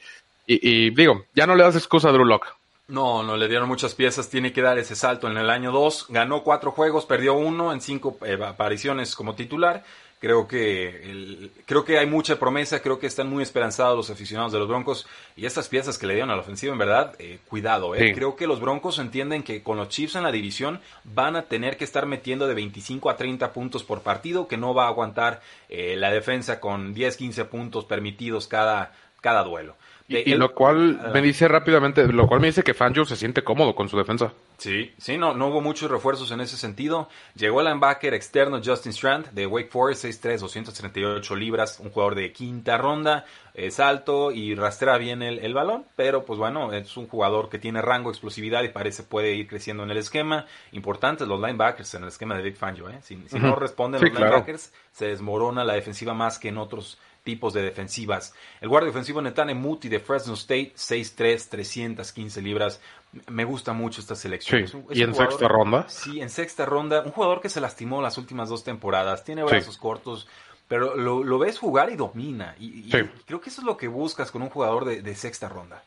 [0.47, 2.49] Y, digo, ya no le das excusa a Drew Locke.
[2.89, 6.07] No, no le dieron muchas piezas, tiene que dar ese salto en el año 2.
[6.09, 9.85] Ganó cuatro juegos, perdió uno en cinco eh, apariciones como titular
[10.21, 14.59] Creo que, creo que hay mucha promesa, creo que están muy esperanzados los aficionados de
[14.59, 17.95] los Broncos y estas piezas que le dieron a la ofensiva, en verdad, eh, cuidado.
[17.95, 18.13] Eh.
[18.15, 21.79] Creo que los Broncos entienden que con los Chiefs en la división van a tener
[21.79, 25.41] que estar metiendo de 25 a 30 puntos por partido, que no va a aguantar
[25.71, 29.77] eh, la defensa con 10, 15 puntos permitidos cada, cada duelo.
[30.13, 33.77] Y, lo cual me dice rápidamente, lo cual me dice que Fangio se siente cómodo
[33.77, 34.33] con su defensa.
[34.59, 37.09] Sí, sí, no, no hubo muchos refuerzos en ese sentido.
[37.37, 42.33] Llegó el linebacker externo Justin Strand de Wake Forest, 6'3", 238 libras, un jugador de
[42.33, 47.49] quinta ronda, es alto y rastrea bien el, balón, pero pues bueno, es un jugador
[47.49, 50.45] que tiene rango, explosividad y parece puede ir creciendo en el esquema.
[50.73, 52.99] Importantes los linebackers en el esquema de Big Fangio, ¿eh?
[53.03, 57.63] Si, no responden los linebackers, se desmorona la defensiva más que en otros tipos de
[57.63, 58.35] defensivas.
[58.61, 62.81] El guardia ofensivo Netane Muti de Fresno State, 6'3", 315 libras.
[63.29, 64.67] Me gusta mucho esta selección.
[64.91, 65.89] ¿Y en sexta ronda?
[65.89, 67.03] Sí, en sexta ronda.
[67.03, 69.25] Un jugador que se lastimó las últimas dos temporadas.
[69.25, 70.29] Tiene brazos cortos,
[70.69, 72.55] pero lo, ves jugar y domina.
[72.59, 72.89] Y,
[73.27, 75.83] creo que eso es lo que buscas con un jugador de, sexta ronda.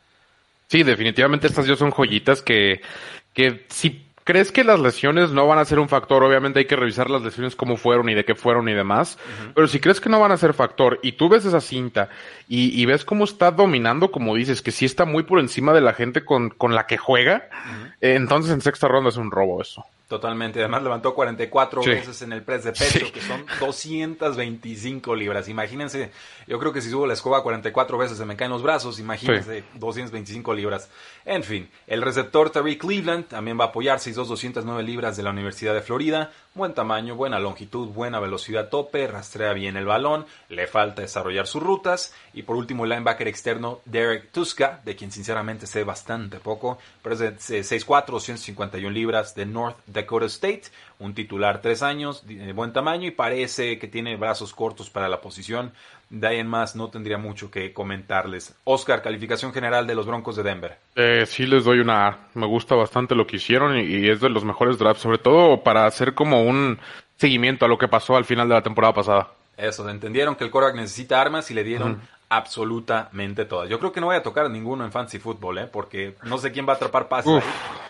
[0.67, 2.81] Sí, definitivamente estas ya son joyitas que,
[3.33, 6.23] que si ¿Crees que las lesiones no van a ser un factor?
[6.23, 9.17] Obviamente hay que revisar las lesiones cómo fueron y de qué fueron y demás.
[9.53, 12.09] Pero si crees que no van a ser factor y tú ves esa cinta
[12.47, 15.93] y, ves cómo está dominando, como dices, que sí está muy por encima de la
[15.93, 17.49] gente con, con la que juega,
[17.99, 19.85] eh, entonces en sexta ronda es un robo eso.
[20.07, 20.59] Totalmente.
[20.59, 25.47] Además levantó 44 veces en el press de pecho, que son 225 libras.
[25.47, 26.11] Imagínense,
[26.45, 28.99] yo creo que si subo la escoba 44 veces se me caen los brazos.
[28.99, 30.89] Imagínense, 225 libras.
[31.25, 35.31] En fin, el receptor Tariq Cleveland también va a apoyar 6'2", 209 libras de la
[35.31, 36.31] Universidad de Florida.
[36.55, 41.63] Buen tamaño, buena longitud, buena velocidad tope, rastrea bien el balón, le falta desarrollar sus
[41.63, 42.13] rutas.
[42.31, 47.15] Y por último, el linebacker externo Derek Tuska, de quien sinceramente sé bastante poco, pero
[47.15, 50.65] es de 6'4", 251 libras de North Dakota State,
[50.99, 55.21] un titular tres años, de buen tamaño y parece que tiene brazos cortos para la
[55.21, 55.73] posición.
[56.13, 58.53] De ahí en más no tendría mucho que comentarles.
[58.65, 60.77] Oscar, calificación general de los Broncos de Denver.
[60.95, 62.17] Eh, sí les doy una A.
[62.35, 65.87] Me gusta bastante lo que hicieron y, es de los mejores drafts, sobre todo para
[65.87, 66.77] hacer como un
[67.17, 69.31] seguimiento a lo que pasó al final de la temporada pasada.
[69.57, 71.99] Eso, entendieron que el quarterback necesita armas y le dieron
[72.29, 73.67] absolutamente todas.
[73.67, 75.65] Yo creo que no voy a tocar ninguno en fantasy football, ¿eh?
[75.65, 77.43] porque no sé quién va a atrapar pases.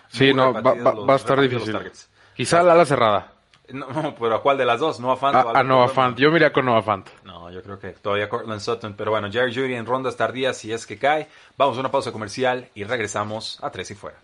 [0.08, 1.78] Sí, no, va, va, a estar difícil.
[2.38, 3.34] Quizá la ala cerrada.
[3.70, 5.00] No, pero ¿a cuál de las dos?
[5.00, 5.36] ¿Noah Fant?
[5.36, 6.18] A, a Noah Fant.
[6.18, 7.08] Yo miré con Noah Fant.
[7.24, 8.94] No, yo creo que todavía Cortland Sutton.
[8.98, 11.28] Pero bueno, Jerry Judy en rondas tardías si es que cae.
[11.58, 14.18] Vamos a una pausa comercial y regresamos a Tres y Fuera.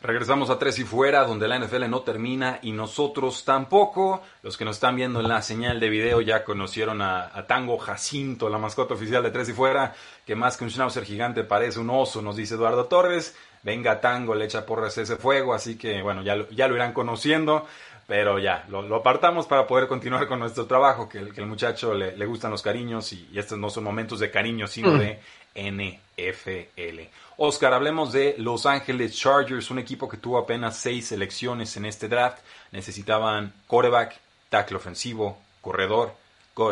[0.00, 4.22] Regresamos a Tres y Fuera, donde la NFL no termina y nosotros tampoco.
[4.44, 8.48] Los que nos están viendo en la señal de video ya conocieron a, Tango Jacinto,
[8.48, 11.90] la mascota oficial de Tres y Fuera, que más que un schnauzer gigante parece un
[11.90, 16.22] oso, nos dice Eduardo Torres venga Tango, le echa porras ese fuego, así que bueno,
[16.22, 17.66] ya lo, ya lo irán conociendo,
[18.06, 22.16] pero ya, lo, apartamos para poder continuar con nuestro trabajo, que, que el muchacho le,
[22.16, 24.98] le, gustan los cariños y, estos no son momentos de cariño, sino mm.
[24.98, 25.18] de
[25.54, 27.00] NFL.
[27.36, 32.08] Oscar, hablemos de Los Ángeles Chargers, un equipo que tuvo apenas seis selecciones en este
[32.08, 32.38] draft,
[32.72, 34.18] necesitaban quarterback,
[34.48, 36.14] tackle ofensivo, corredor,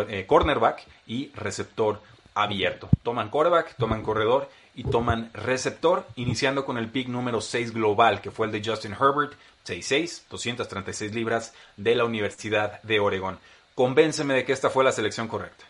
[0.09, 2.01] eh, cornerback y receptor
[2.35, 2.89] abierto.
[3.03, 8.31] Toman quarterback, toman corredor y toman receptor, iniciando con el pick número 6 global, que
[8.31, 9.33] fue el de Justin Herbert,
[9.67, 13.39] 6'6, 236 libras, de la Universidad de Oregon.
[13.75, 15.65] Convénceme de que esta fue la selección correcta.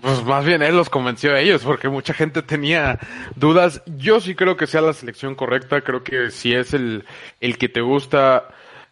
[0.00, 2.98] Pues más bien él los convenció a ellos, porque mucha gente tenía
[3.34, 3.82] dudas.
[3.86, 7.04] Yo sí creo que sea la selección correcta, creo que si es el,
[7.40, 8.48] el que te gusta,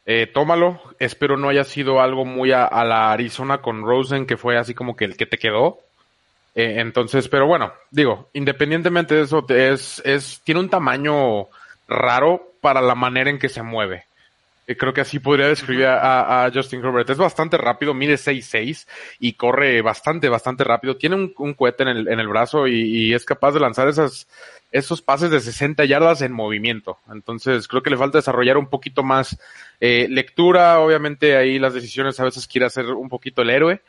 [0.07, 0.81] eh, tómalo.
[0.99, 4.97] Espero no haya sido algo muy a, la Arizona con Rosen, que fue así como
[4.97, 5.81] que el que te quedó.
[6.55, 11.49] Eh, entonces, pero bueno, digo, independientemente de eso, es, es, tiene un tamaño
[11.89, 14.05] raro para la manera en que se mueve.
[14.67, 17.11] Eh, creo que así podría describir a, Justin Herbert.
[17.11, 18.87] Es bastante rápido, mide 6'6
[19.21, 20.97] y corre bastante, bastante rápido.
[20.97, 24.27] Tiene un, un cohete en el, en el brazo y, es capaz de lanzar esas,
[24.73, 26.99] esos pases de 60 yardas en movimiento.
[27.13, 29.39] Entonces, creo que le falta desarrollar un poquito más
[29.81, 30.79] eh, lectura.
[30.81, 33.83] Obviamente, ahí las decisiones a veces quiere hacer un poquito el héroe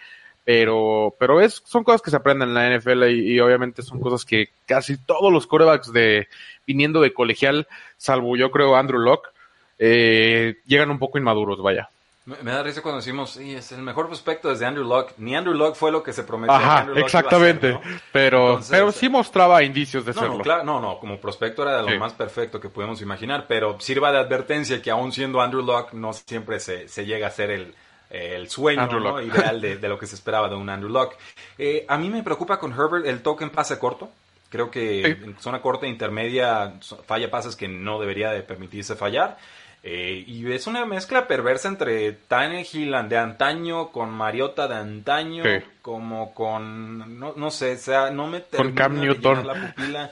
[0.46, 4.24] pero, pero es, son cosas que se aprenden en la NFL y, obviamente son cosas
[4.24, 6.28] que casi todos los corebacks de,
[6.68, 9.30] viniendo de colegial, salvo yo creo Andrew Locke,
[9.80, 11.90] eh, llegan un poco inmaduros, vaya.
[12.26, 15.14] Me, da risa cuando decimos, sí, es el mejor prospecto desde Andrew Locke.
[15.18, 16.56] Ni Andrew Locke fue lo que se prometió.
[16.56, 17.80] Ajá, exactamente.
[18.12, 20.38] Pero, pero sí mostraba indicios de no, serlo.
[20.38, 23.80] No, claro, no, no, como prospecto era de lo más perfecto que podemos imaginar, pero
[23.80, 27.52] sirva de advertencia que aún siendo Andrew Locke no siempre se, se llega a ser
[27.52, 27.76] el,
[28.10, 31.16] el sueño ideal de, lo que se esperaba de un Andrew Luck.
[31.58, 34.10] Eh, a mí me preocupa con Herbert el token pase corto.
[34.50, 39.38] Creo que en zona corta e intermedia falla pases que no debería de permitirse fallar.
[39.88, 45.44] Eh, y es una mezcla perversa entre Tannehill de antaño con Mariota de antaño,
[45.84, 49.46] como con, no, no, sé, o sea, no me con Cam Newton.
[49.46, 50.12] la pupila,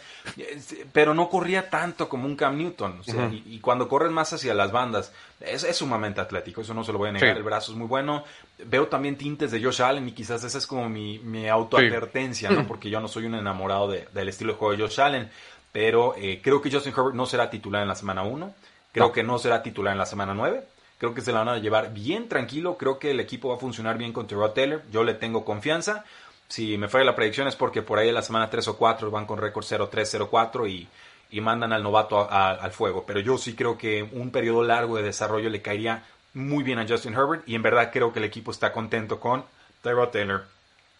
[0.91, 3.01] pero no corría tanto como un Cam Newton.
[3.31, 6.99] y, cuando corren más hacia las bandas, es, es, sumamente atlético, eso no se lo
[6.99, 8.23] voy a negar, el brazo es muy bueno.
[8.63, 12.67] Veo también tintes de Josh Allen y quizás esa es como mi, mi autoadvertencia, ¿no?
[12.67, 15.31] porque yo no soy un enamorado del estilo de juego de Josh Allen,
[15.71, 18.53] pero eh, creo que Justin Herbert no será titular en la semana 1
[18.93, 20.63] Creo que no será titular en la semana 9.
[20.99, 22.77] Creo que se la van a llevar bien tranquilo.
[22.77, 24.83] Creo que el equipo va a funcionar bien con Terrell Taylor.
[24.91, 26.05] Yo le tengo confianza.
[26.47, 29.09] Si me falla la predicción es porque por ahí en la semana 3 o 4
[29.09, 30.87] van con récord 0-3, 0-4 y,
[31.31, 33.03] y, mandan al novato al fuego.
[33.07, 36.03] Pero yo sí creo que un periodo largo de desarrollo le caería
[36.35, 37.43] muy bien a Justin Herbert.
[37.47, 39.43] Y en verdad creo que el equipo está contento con
[39.81, 40.45] Terrell Taylor.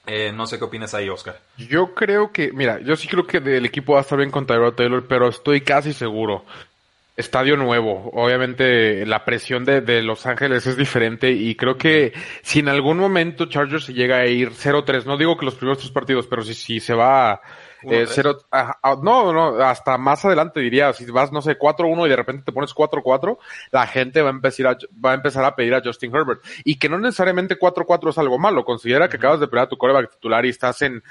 [0.05, 1.39] Eh, no sé qué opinas ahí, Oscar.
[1.57, 4.45] Yo creo que, mira, yo sí creo que el equipo va a estar bien con
[4.45, 6.43] Tyrod Taylor, pero estoy casi seguro
[7.15, 8.09] estadio nuevo.
[8.13, 12.97] Obviamente la presión de, de, Los Ángeles es diferente y creo que si en algún
[12.97, 16.43] momento Chargers se llega a ir 0-3, no digo que los primeros tres partidos, pero
[16.43, 17.41] si, si se va
[17.89, 18.39] eh, cero,
[19.01, 22.51] no, no, hasta más adelante diría, si vas, no sé, 4-1 y de repente te
[22.51, 23.37] pones 4-4,
[23.71, 26.41] la gente va a, empezar a, va a empezar a pedir a Justin Herbert.
[26.63, 29.77] Y que no necesariamente 4-4 es algo malo, considera que acabas de perder a tu
[29.77, 31.03] coreback titular y estás en,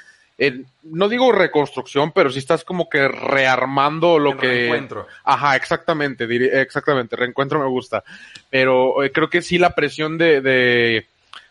[0.46, 4.48] en, no digo reconstrucción, pero si estás como que rearmando lo que...
[4.48, 5.06] Reencuentro.
[5.22, 6.26] Ajá, exactamente,
[6.60, 8.02] exactamente, reencuentro me gusta.
[8.50, 11.06] Pero eh, creo que sí la presión de, de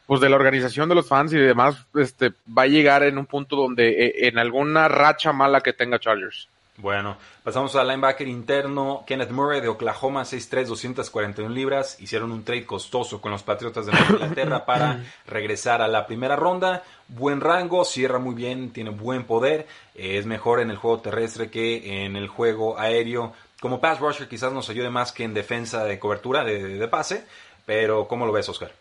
[0.07, 3.25] pues de la organización de los fans y demás, este, va a llegar en un
[3.25, 6.49] punto donde eh, en alguna racha mala que tenga Chargers.
[6.77, 9.03] Bueno, pasamos al linebacker interno.
[9.05, 11.99] Kenneth Murray de Oklahoma, 6'3", 241 libras.
[11.99, 16.35] Hicieron un trade costoso con los Patriotas de Nueva Inglaterra para regresar a la primera
[16.35, 16.83] ronda.
[17.07, 19.67] Buen rango, cierra muy bien, tiene buen poder.
[19.95, 23.33] Eh, es mejor en el juego terrestre que en el juego aéreo.
[23.59, 27.25] Como pass rusher quizás nos ayude más que en defensa de cobertura de, de pase.
[27.65, 28.71] Pero, ¿cómo lo ves, Oscar?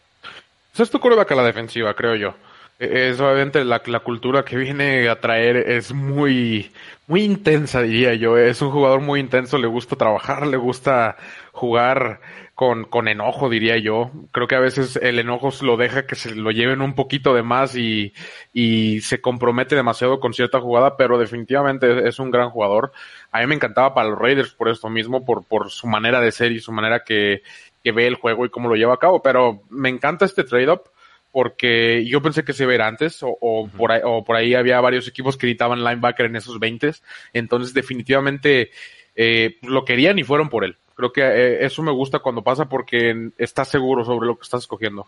[0.72, 2.34] Eso es tu coreback a la defensiva, creo yo.
[2.80, 6.72] Es obviamente la, la, cultura que viene a traer es muy,
[7.08, 8.38] muy intensa, diría yo.
[8.38, 11.18] Es un jugador muy intenso, le gusta trabajar, le gusta
[11.52, 12.22] jugar
[12.54, 14.10] con, con enojo, diría yo.
[14.32, 17.42] Creo que a veces el enojo lo deja que se lo lleven un poquito de
[17.42, 18.14] más y,
[18.54, 22.92] y se compromete demasiado con cierta jugada, pero definitivamente es un gran jugador.
[23.30, 26.32] A mí me encantaba para los Raiders por esto mismo, por, por su manera de
[26.32, 27.42] ser y su manera que,
[27.84, 30.84] que ve el juego y cómo lo lleva a cabo, pero me encanta este trade-up
[31.32, 34.80] porque yo pensé que se ir antes o, o, por ahí, o por ahí había
[34.80, 36.92] varios equipos que editaban linebacker en esos 20,
[37.32, 38.70] entonces definitivamente
[39.14, 40.76] eh, lo querían y fueron por él.
[40.94, 44.62] Creo que eh, eso me gusta cuando pasa porque estás seguro sobre lo que estás
[44.62, 45.06] escogiendo.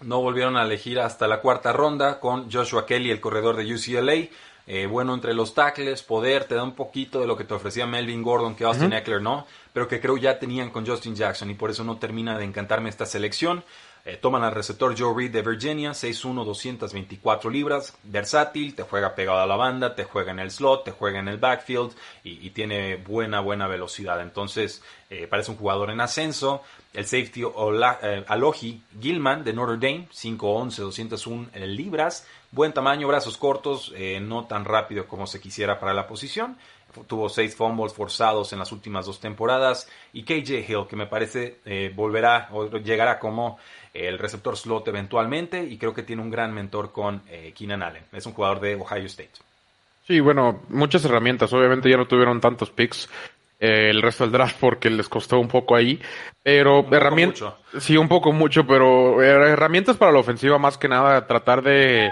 [0.00, 4.28] No volvieron a elegir hasta la cuarta ronda con Joshua Kelly, el corredor de UCLA.
[4.66, 7.86] Eh, bueno entre los tackles, poder, te da un poquito de lo que te ofrecía
[7.86, 11.54] Melvin Gordon, que Austin Eckler no, pero que creo ya tenían con Justin Jackson y
[11.54, 13.62] por eso no termina de encantarme esta selección.
[14.06, 19.38] Eh, toman al receptor Joe Reed de Virginia, 6'1", 224 libras, versátil, te juega pegado
[19.38, 22.96] a la banda, te juega en el slot, te juega en el backfield y, tiene
[22.96, 24.20] buena, buena velocidad.
[24.20, 26.62] Entonces, eh, parece un jugador en ascenso.
[26.92, 33.92] El safety eh, Alohi Gilman de Notre Dame, 5'11", 201 libras, buen tamaño, brazos cortos,
[34.22, 36.56] no tan rápido como se quisiera para la posición
[37.08, 41.58] tuvo seis fumbles forzados en las últimas dos temporadas y KJ Hill que me parece
[41.96, 43.58] volverá o llegará como
[43.94, 48.02] el receptor slot eventualmente y creo que tiene un gran mentor con eh, Keenan Allen.
[48.12, 49.30] Es un jugador de Ohio State.
[50.06, 51.52] Sí, bueno, muchas herramientas.
[51.52, 53.08] Obviamente ya no tuvieron tantos picks
[53.60, 56.00] eh, el resto del draft porque les costó un poco ahí,
[56.42, 57.54] pero herramientas...
[57.78, 62.10] Sí, un poco mucho, pero herramientas para la ofensiva más que nada, tratar de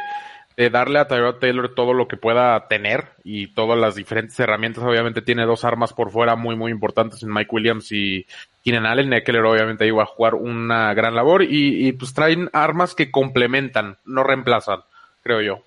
[0.56, 4.84] de darle a Tyrod Taylor todo lo que pueda tener y todas las diferentes herramientas.
[4.84, 8.26] Obviamente tiene dos armas por fuera muy, muy importantes en Mike Williams y
[8.64, 9.12] Keenan Allen.
[9.12, 13.98] Eckler obviamente iba a jugar una gran labor y, y pues traen armas que complementan,
[14.04, 14.80] no reemplazan,
[15.22, 15.60] creo yo.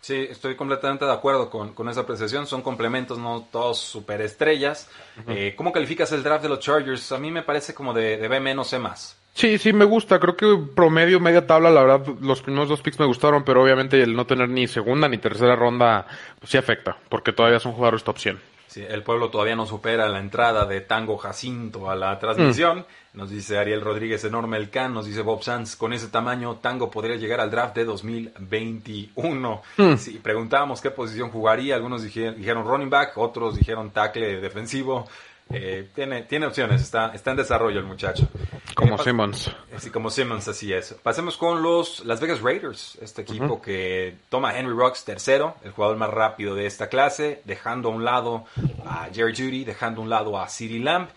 [0.00, 2.48] Sí, estoy completamente de acuerdo con, con esa apreciación.
[2.48, 4.90] Son complementos, no todos superestrellas.
[5.28, 7.12] eh, ¿Cómo calificas el draft de los Chargers?
[7.12, 9.16] A mí me parece como de, de B menos C más.
[9.34, 10.20] Sí, sí, me gusta.
[10.20, 14.02] Creo que promedio, media tabla, la verdad, los primeros dos picks me gustaron, pero obviamente
[14.02, 16.06] el no tener ni segunda ni tercera ronda,
[16.38, 18.52] pues sí afecta, porque todavía son jugadores top 100.
[18.72, 22.78] Sí, el pueblo todavía no supera la entrada de Tango Jacinto a la transmisión.
[22.78, 23.18] Mm.
[23.18, 24.94] Nos dice Ariel Rodríguez, enorme el can.
[24.94, 29.62] Nos dice Bob Sanz, con ese tamaño, Tango podría llegar al draft de 2021.
[29.76, 29.96] Mm.
[29.96, 31.74] Sí, preguntábamos qué posición jugaría.
[31.74, 35.06] Algunos dijeron, dijeron running back, otros dijeron tackle defensivo.
[35.50, 38.26] Eh, tiene, tiene opciones, está, está en desarrollo el muchacho.
[38.74, 39.50] Como Simmons.
[39.78, 40.94] Sí, como Simmons, así es.
[41.02, 45.72] Pasemos con los Las Vegas Raiders, este equipo que toma a Henry Rocks tercero, el
[45.72, 48.44] jugador más rápido de esta clase, dejando a un lado
[48.84, 51.08] a Jerry Judy, dejando a un lado a CeeDee Lamb.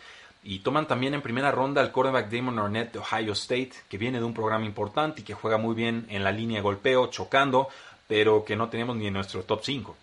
[0.43, 4.19] Y toman también en primera ronda al quarterback Damon Arnett de Ohio State, que viene
[4.19, 7.67] de un programa importante y que juega muy bien en la línea de golpeo, chocando,
[8.07, 9.95] pero que no tenemos ni en nuestro top 5.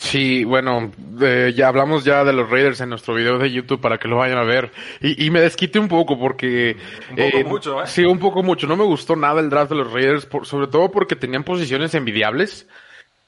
[0.00, 3.98] Sí, bueno, eh, ya hablamos ya de los Raiders en nuestro video de YouTube para
[3.98, 4.70] que lo vayan a ver.
[5.00, 6.76] Y, y me desquite un poco porque...
[7.10, 7.86] Un poco eh, mucho, ¿eh?
[7.88, 8.68] Sí, un poco mucho.
[8.68, 11.94] No me gustó nada el draft de los Raiders, por, sobre todo porque tenían posiciones
[11.96, 12.68] envidiables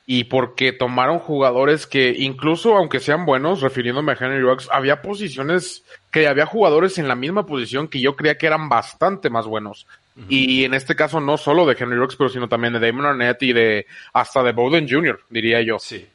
[0.07, 5.83] y porque tomaron jugadores que incluso aunque sean buenos, refiriéndome a Henry Rocks, había posiciones
[6.13, 9.89] que había jugadores en la misma posición que yo creía que eran bastante más buenos.
[10.17, 10.27] Uh -huh.
[10.29, 13.43] Y en este caso no solo de Henry Rocks, pero sino también de Damon Arnett
[13.43, 15.81] y de hasta de Bowden Jr., diría yo.
[15.81, 16.07] Sí.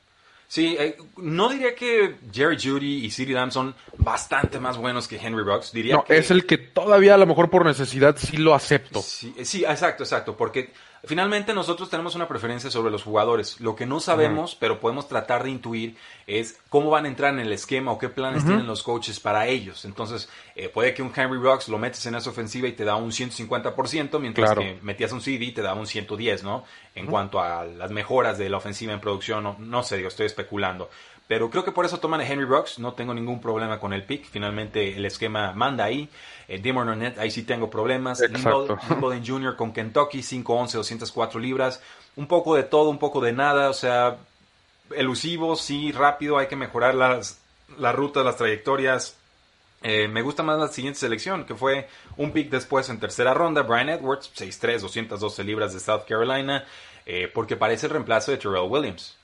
[0.56, 5.18] Sí, eh, no diría que Jerry Judy y CeeDee Lamb son bastante más buenos que
[5.18, 5.74] Henry Rocks.
[5.74, 6.18] Diría no, que...
[6.18, 9.02] es el que todavía a lo mejor por necesidad sí lo acepto.
[9.02, 10.72] Sí, sí, exacto, exacto, porque
[11.08, 13.60] Finalmente nosotros tenemos una preferencia sobre los jugadores.
[13.60, 15.96] Lo que no sabemos, pero podemos tratar de intuir,
[16.28, 19.48] es cómo van a entrar en el esquema o qué planes tienen los coaches para
[19.48, 19.86] ellos.
[19.86, 22.96] Entonces, eh, puede que un Henry Rocks lo metes en esa ofensiva y te da
[22.96, 26.64] un 150%, mientras que metías un CD y te da un 110, ¿no?
[26.94, 30.26] En cuanto a las mejoras de la ofensiva en producción, no, no sé, digo, estoy
[30.26, 30.90] especulando.
[31.28, 32.78] Pero creo que por eso toman a Henry Rocks.
[32.78, 34.26] No tengo ningún problema con el pick.
[34.26, 36.08] Finalmente el esquema manda ahí.
[36.48, 38.22] Eh, Damon Arnett, ahí sí tengo problemas.
[38.22, 39.56] Wimbledon Jr.
[39.56, 41.82] con Kentucky, 5'11, 204 libras.
[42.16, 43.70] Un poco de todo, un poco de nada.
[43.70, 44.18] O sea,
[44.92, 46.38] elusivo, sí, rápido.
[46.38, 47.40] Hay que mejorar las,
[47.80, 49.18] las rutas, las trayectorias.
[49.82, 53.64] Eh, me gusta más la siguiente selección, que fue un pick después en tercera ronda.
[53.64, 56.66] Brian Edwards, 6'3, 212 libras de South Carolina.
[57.08, 59.16] Eh, porque parece el reemplazo de Terrell Williams.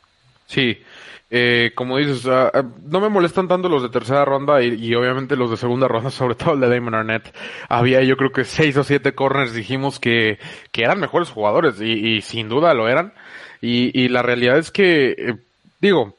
[0.51, 0.83] Sí,
[1.29, 2.51] eh, como dices, ah,
[2.83, 6.35] no me molestan tanto los de tercera ronda y, obviamente los de segunda ronda, sobre
[6.35, 7.33] todo el de Damon Arnett.
[7.69, 10.39] Había yo creo que seis o siete corners dijimos que,
[10.73, 13.13] que eran mejores jugadores y, sin duda lo eran.
[13.61, 15.35] Y, la realidad es que, eh,
[15.79, 16.17] digo,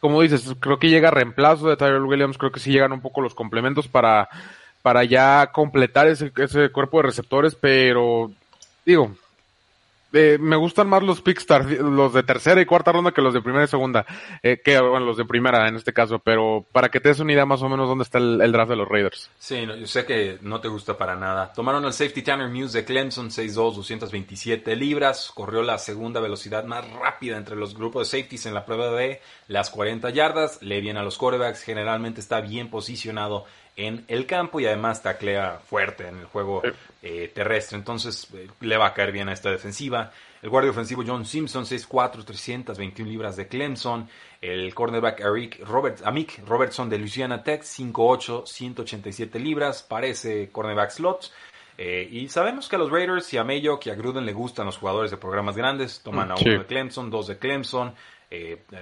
[0.00, 3.20] como dices, creo que llega reemplazo de Tyrell Williams, creo que sí llegan un poco
[3.20, 4.30] los complementos para,
[4.80, 8.30] para ya completar ese, ese cuerpo de receptores, pero
[8.86, 9.14] digo,
[10.38, 11.46] me gustan más los picks
[11.80, 14.04] los de tercera y cuarta ronda que los de primera y segunda,
[14.42, 17.32] eh, que bueno, los de primera en este caso, pero para que te des una
[17.32, 19.30] idea más o menos dónde está el, draft de los Raiders.
[19.38, 21.52] Sí, yo sé que no te gusta para nada.
[21.52, 26.88] Tomaron el safety Tanner Muse de Clemson, 6'2", 227 libras, corrió la segunda velocidad más
[26.90, 31.00] rápida entre los grupos de safeties en la prueba de las 40 yardas, le viene
[31.00, 33.44] a los quarterbacks, generalmente está bien posicionado
[33.76, 36.62] en el campo y además taclea fuerte en el juego
[37.02, 37.76] eh, terrestre.
[37.76, 40.12] Entonces eh, le va a caer bien a esta defensiva.
[40.42, 44.08] El guardia ofensivo John Simpson, 6'4, 321 libras de Clemson.
[44.40, 49.82] El cornerback Eric Robert, Amik Robertson de Louisiana Tech, 5'8, 187 libras.
[49.82, 51.30] Parece cornerback slot.
[51.78, 54.64] Eh, y sabemos que a los Raiders y a Mayo y a Gruden le gustan
[54.64, 56.00] los jugadores de programas grandes.
[56.02, 57.94] Toman a uno de Clemson, dos de Clemson.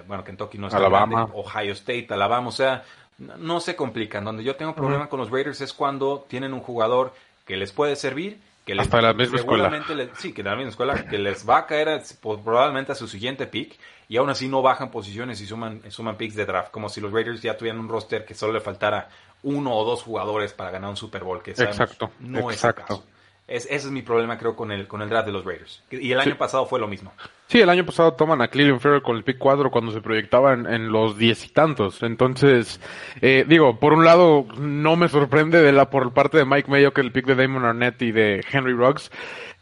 [0.07, 1.29] Bueno, Kentucky no está Alabama.
[1.35, 2.49] Ohio State, Alabama.
[2.49, 2.85] O sea,
[3.19, 4.25] no se complican.
[4.25, 7.15] Donde yo tengo problema con los Raiders es cuando tienen un jugador
[7.47, 9.85] que les puede servir, que les, Hasta la misma escuela.
[10.17, 13.47] sí, que de la misma escuela, que les va a caer probablemente a su siguiente
[13.47, 13.79] pick
[14.09, 17.13] y aún así no bajan posiciones y suman, suman picks de draft, como si los
[17.13, 19.09] Raiders ya tuvieran un roster que solo le faltara
[19.43, 22.51] uno o dos jugadores para ganar un Super Bowl, que exacto, no exacto.
[22.51, 23.14] es el caso.
[23.47, 25.83] Es, ese es mi problema, creo, con el, con el draft de los Raiders.
[25.91, 27.13] Y el año pasado fue lo mismo.
[27.47, 30.67] Sí, el año pasado toman a Cleveland Ferrer con el pick 4 cuando se proyectaban
[30.67, 32.03] en, los diez y tantos.
[32.03, 32.81] Entonces,
[33.21, 36.95] eh, digo, por un lado, no me sorprende de la por parte de Mike Mayo
[36.95, 39.11] que el pick de Damon Arnett y de Henry Ruggs.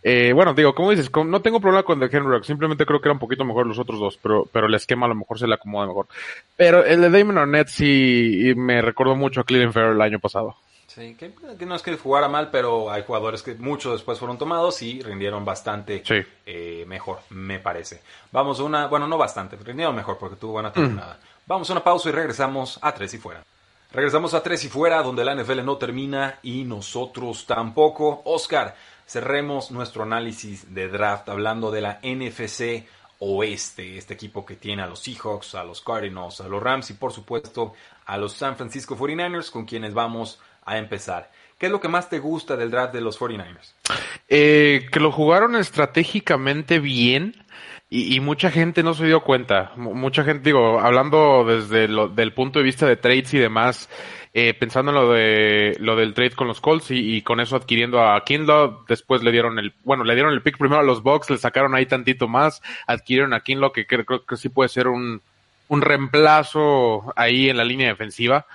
[0.05, 3.01] Eh, bueno, digo, como dices, no tengo problema con el de Henry Ruggs, simplemente creo
[3.01, 5.39] que era un poquito mejor los otros dos, pero, pero el esquema a lo mejor
[5.39, 6.07] se le acomoda mejor.
[6.57, 10.57] Pero el de Damon Arnett sí me recordó mucho a Cleveland Ferrer el año pasado.
[10.95, 11.33] Sí, que,
[11.65, 15.43] no es que jugara mal, pero hay jugadores que mucho después fueron tomados y rindieron
[15.43, 16.03] bastante
[16.45, 18.03] eh, mejor, me parece.
[18.31, 21.19] Vamos a una, bueno, no bastante, rindieron mejor porque tuvo buena temporada.
[21.47, 23.43] Vamos a una pausa y regresamos a tres y fuera.
[23.91, 28.21] Regresamos a tres y fuera, donde la NFL no termina y nosotros tampoco.
[28.27, 28.75] Oscar,
[29.07, 32.87] cerremos nuestro análisis de draft hablando de la NFC
[33.19, 36.95] Oeste, este equipo que tiene a los Seahawks, a los Cardinals, a los Rams y
[36.95, 37.73] por supuesto
[38.05, 41.31] a los San Francisco 49ers con quienes vamos a empezar.
[41.59, 43.75] ¿Qué es lo que más te gusta del draft de los 49ers?
[44.29, 47.37] Eh, que lo jugaron estratégicamente bien
[47.89, 49.73] y, mucha gente no se dio cuenta.
[49.77, 53.91] mucha gente, digo, hablando desde lo, del punto de vista de trades y demás,
[54.33, 58.01] eh, pensando en lo de lo del trade con los Colts y, con eso adquiriendo
[58.01, 61.29] a Kinlaw, después le dieron el, bueno, le dieron el pick primero a los Bucks,
[61.29, 65.21] le sacaron ahí tantito más, adquirieron a Kinlaw que creo, que sí puede ser un,
[65.69, 68.47] un reemplazo ahí en la línea defensiva.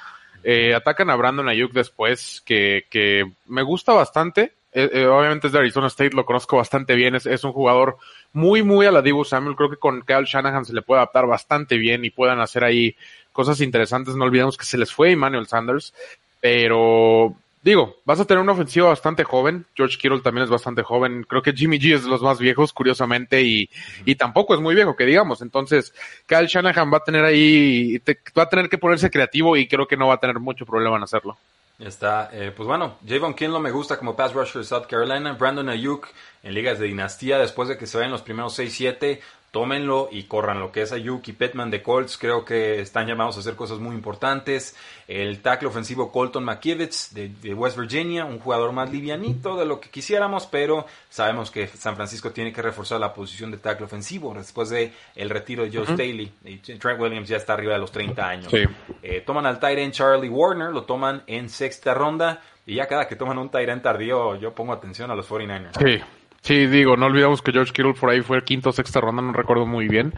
[0.43, 4.53] Eh, atacan a Brandon Ayuk después, que, que me gusta bastante.
[4.73, 7.15] Eh, eh, obviamente es de Arizona State, lo conozco bastante bien.
[7.15, 7.97] Es, es un jugador
[8.33, 9.55] muy, muy a la Dibu Samuel.
[9.55, 12.95] Creo que con Kyle Shanahan se le puede adaptar bastante bien y puedan hacer ahí
[13.31, 14.15] cosas interesantes.
[14.15, 15.93] No olvidemos que se les fue Emmanuel Sanders,
[16.39, 17.35] pero
[17.70, 19.65] digo, vas a tener una ofensiva bastante joven.
[19.76, 21.24] George Kittle también es bastante joven.
[21.24, 23.70] Creo que Jimmy G es de los más viejos, curiosamente, y,
[24.05, 25.41] y tampoco es muy viejo, que digamos.
[25.41, 25.93] Entonces,
[26.26, 28.01] Kyle Shanahan va a tener ahí,
[28.38, 30.97] va a tener que ponerse creativo y creo que no va a tener mucho problema
[30.97, 31.38] en hacerlo.
[31.80, 35.34] Está, eh, pues bueno, Javon Kinlo me gusta como pass rusher de South Carolina.
[35.34, 36.07] Brandon Ayuk
[36.41, 39.20] en ligas de dinastía después de que se vayan los primeros 6-7
[39.52, 42.18] tómenlo y corran lo que es Ayuk y Petman de Colts.
[42.18, 44.76] Creo que están llamados a hacer cosas muy importantes.
[45.08, 49.89] El tackle ofensivo Colton McKivitz de, West Virginia, un jugador más livianito de lo que
[49.89, 54.70] quisiéramos, pero sabemos que San Francisco tiene que reforzar la posición de tackle ofensivo después
[54.70, 56.32] de el retiro de Joe Staley.
[56.80, 58.54] Trent Williams ya está arriba de los 30 años.
[59.02, 62.41] Eh, toman al tight Charlie Warner, lo toman en sexta ronda.
[62.66, 65.78] Y ya cada que toman un tight tardío, yo pongo atención a los 49ers.
[65.80, 66.04] Sí,
[66.48, 69.22] Sí, digo, no olvidamos que George Kittle por ahí fue el quinto o sexta ronda,
[69.22, 70.14] no recuerdo muy bien.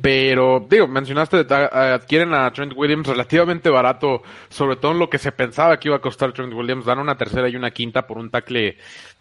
[0.00, 5.32] Pero, digo, mencionaste, adquieren a Trent Williams relativamente barato, sobre todo en lo que se
[5.32, 6.86] pensaba que iba a costar Trent Williams.
[6.86, 8.78] Dan una tercera y una quinta por un tackle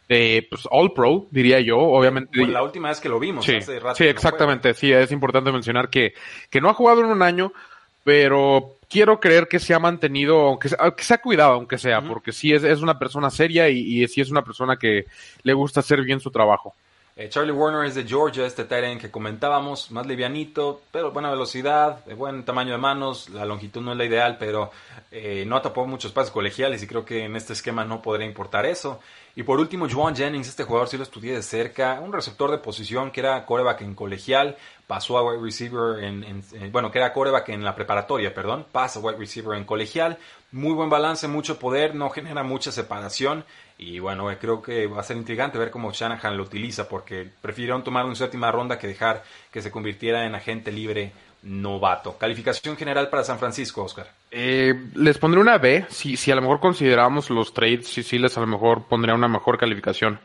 [0.07, 2.47] de pues, All Pro, diría yo, obviamente.
[2.47, 3.43] la última vez que lo vimos.
[3.43, 4.73] Sí, sí exactamente.
[4.75, 6.13] sí, es importante mencionar que,
[6.49, 7.51] que no ha jugado en un año,
[8.05, 12.31] pero quiero creer que se ha mantenido, aunque, que se ha cuidado, aunque sea, porque
[12.31, 15.05] sí es, es, una persona seria y, y sí es una persona que
[15.43, 16.73] le gusta hacer bien su trabajo.
[17.17, 22.03] Eh, Charlie Warner es de Georgia, este Tyrant que comentábamos, más livianito, pero buena velocidad,
[22.03, 24.69] de buen tamaño de manos, la longitud no es la ideal, pero
[25.11, 28.65] eh, no tapó muchos pases colegiales y creo que en este esquema no podría importar
[28.65, 28.99] eso.
[29.37, 32.57] Y por último, Juan Jennings, este jugador sí lo estudié de cerca, un receptor de
[32.57, 34.55] posición que era coreback en colegial,
[34.87, 39.01] pasó a wide receiver en, bueno, que era coreback en la preparatoria, perdón, pasa a
[39.01, 40.17] wide receiver en colegial,
[40.53, 43.43] muy buen balance, mucho poder, no genera mucha separación.
[43.77, 47.29] Y bueno, eh, creo que va a ser intrigante ver cómo Shanahan lo utiliza porque
[47.41, 49.21] prefirieron tomar una séptima ronda que dejar
[49.51, 51.11] que se convirtiera en agente libre
[51.45, 52.17] novato.
[52.17, 54.07] Calificación general para San Francisco, Oscar.
[54.31, 55.85] Eh, les pondré una B.
[55.89, 59.15] Si, si a lo mejor consideramos los trades, sí, sí les a lo mejor pondría
[59.15, 60.19] una mejor calificación.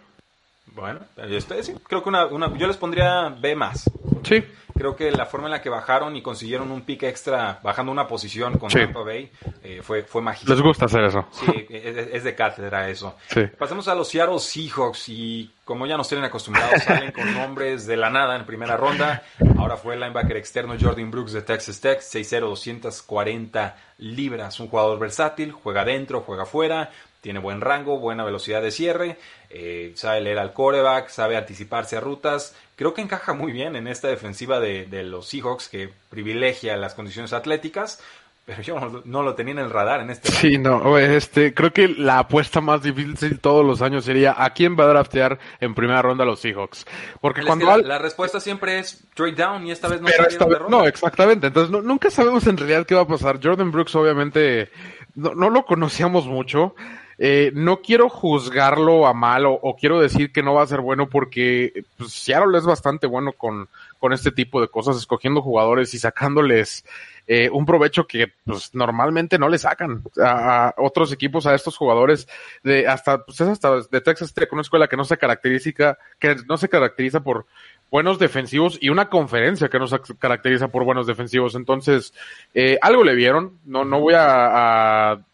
[0.74, 1.38] Bueno, yo,
[1.86, 3.90] creo que una, yo les pondría B más.
[4.22, 4.44] Sí.
[4.80, 8.06] Creo que la forma en la que bajaron y consiguieron un pick extra bajando una
[8.06, 9.30] posición con Tampa Bay
[9.62, 10.50] eh, fue, fue mágico.
[10.50, 11.26] Les gusta hacer eso.
[11.32, 13.16] Sí, es, de cátedra eso.
[13.28, 13.42] Sí.
[13.58, 17.98] Pasemos a los Seattle Seahawks y como ya nos tienen acostumbrados, salen con nombres de
[17.98, 19.22] la nada en primera ronda.
[19.58, 24.58] Ahora fue el linebacker externo Jordan Brooks de Texas Tech, 6'0", 240 libras.
[24.60, 26.90] Un jugador versátil, juega dentro, juega afuera,
[27.20, 29.16] tiene buen rango, buena velocidad de cierre,
[29.50, 32.54] eh, sabe leer al coreback, sabe anticiparse a rutas.
[32.76, 37.32] Creo que encaja muy bien en esta defensiva de, los Seahawks que privilegia las condiciones
[37.32, 38.02] atléticas.
[38.46, 40.32] Pero yo no, lo tenía en el radar en este.
[40.32, 44.76] Sí, no, este, creo que la apuesta más difícil todos los años sería a quién
[44.76, 46.86] va a draftear en primera ronda los Seahawks.
[47.20, 50.86] Porque cuando la, respuesta siempre es trade down y esta vez no esta vez, No,
[50.86, 51.48] exactamente.
[51.48, 53.38] Entonces nunca sabemos en realidad qué va a pasar.
[53.40, 54.70] Jordan Brooks obviamente
[55.14, 56.74] no, no lo conocíamos mucho.
[57.22, 61.10] Eh, no quiero juzgarlo a mal o, quiero decir que no va a ser bueno
[61.10, 63.68] porque pues, Seattle es bastante bueno con,
[63.98, 66.82] con este tipo de cosas, escogiendo jugadores y sacándoles
[67.26, 72.26] eh, un provecho que pues, normalmente no le sacan a, otros equipos, a estos jugadores
[72.64, 76.36] de hasta, pues es hasta de Texas Tech, una escuela que no se caracteriza, que
[76.48, 77.44] no se caracteriza por
[77.90, 81.54] buenos defensivos y una conferencia que no se caracteriza por buenos defensivos.
[81.54, 82.14] Entonces,
[82.54, 83.58] eh, algo le vieron.
[83.66, 85.24] No, no voy a, a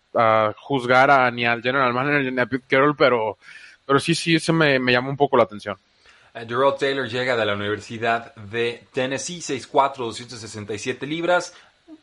[0.56, 3.38] juzgar a, ni al general manager ni a Pete Carroll, pero,
[3.84, 5.76] pero sí, sí, eso me, me llamó un poco la atención.
[6.34, 11.54] Uh, Taylor llega de la Universidad de Tennessee, 6'4", 267 libras,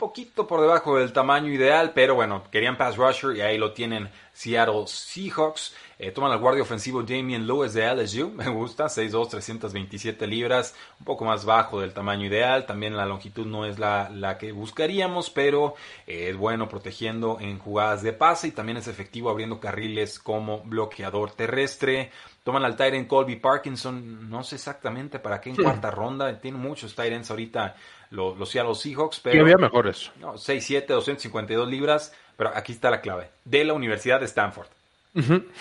[0.03, 4.09] poquito por debajo del tamaño ideal, pero bueno, querían pass rusher y ahí lo tienen
[4.33, 5.73] Seattle Seahawks.
[5.97, 11.05] Eh, toman al guardia ofensivo Damien Lewis de LSU, me gusta, 6'2", 327 libras, un
[11.05, 15.29] poco más bajo del tamaño ideal, también la longitud no es la, la que buscaríamos,
[15.29, 15.75] pero
[16.05, 20.63] eh, es bueno protegiendo en jugadas de pase y también es efectivo abriendo carriles como
[20.63, 22.11] bloqueador terrestre.
[22.43, 26.93] Toman al Tyrant Colby Parkinson, no sé exactamente para qué en cuarta ronda, tiene muchos
[26.93, 27.75] Tyrants ahorita
[28.13, 29.41] los, los Seattle Seahawks, pero...
[29.41, 30.11] había mejores.
[30.19, 34.67] No, 6'7", 252 libras, pero aquí está la clave, de la Universidad de Stanford.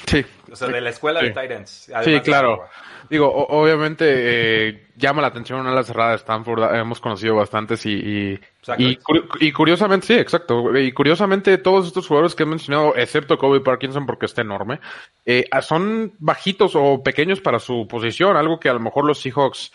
[0.06, 0.24] Sí.
[0.50, 1.90] O sea, de la escuela de Titans.
[2.04, 2.64] Sí, claro.
[3.10, 6.74] Digo, obviamente eh, llama la atención a la cerrada de Stanford.
[6.74, 8.40] Hemos conocido bastantes y,
[8.78, 10.74] y, curiosamente, sí, exacto.
[10.74, 14.80] Y curiosamente todos estos jugadores que he mencionado, excepto Kobe Parkinson porque está enorme,
[15.26, 18.38] eh, son bajitos o pequeños para su posición.
[18.38, 19.70] Algo que a lo mejor los Seahawks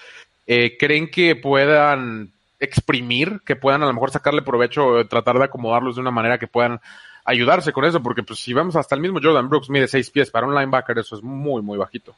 [0.48, 5.96] eh, creen que puedan exprimir, que puedan a lo mejor sacarle provecho, tratar de acomodarlos
[5.96, 6.80] de una manera que puedan
[7.26, 10.32] ayudarse con eso, porque pues si vamos hasta el mismo Jordan Brooks mide seis pies
[10.32, 12.16] para un linebacker, eso es muy, muy bajito.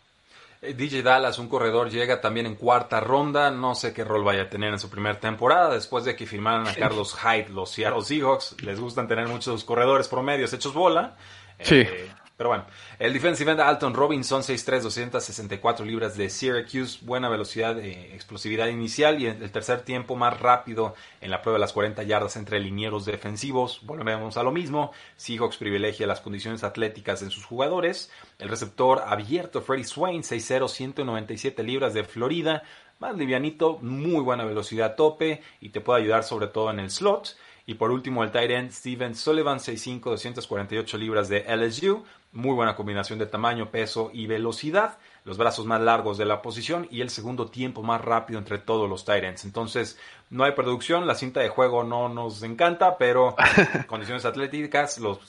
[0.62, 3.50] Eh, DJ Dallas, un corredor, llega también en cuarta ronda.
[3.50, 5.74] No sé qué rol vaya a tener en su primera temporada.
[5.74, 10.08] Después de que firmaran a Carlos Hyde, los Seattle Seahawks, les gustan tener muchos corredores
[10.08, 11.16] promedios hechos bola.
[11.62, 11.76] Sí.
[11.76, 12.64] Eh, pero bueno,
[13.00, 19.22] el defensive end Alton Robinson, 6'3", 264 libras de Syracuse, buena velocidad, de explosividad inicial
[19.22, 23.04] y el tercer tiempo más rápido en la prueba de las 40 yardas entre linieros
[23.04, 23.82] defensivos.
[23.84, 28.10] Volvemos a lo mismo, Seahawks privilegia las condiciones atléticas en sus jugadores.
[28.38, 32.64] El receptor abierto Freddie Swain, 6'0", 197 libras de Florida,
[33.00, 37.36] más livianito, muy buena velocidad tope y te puede ayudar sobre todo en el slot.
[37.70, 42.04] Y por último, el tight end Steven Sullivan, 6'5", 248 libras de LSU.
[42.32, 44.99] Muy buena combinación de tamaño, peso y velocidad.
[45.25, 48.88] Los brazos más largos de la posición y el segundo tiempo más rápido entre todos
[48.88, 49.45] los ends.
[49.45, 49.99] Entonces,
[50.30, 53.36] no hay producción, la cinta de juego no nos encanta, pero
[53.88, 55.19] condiciones atléticas los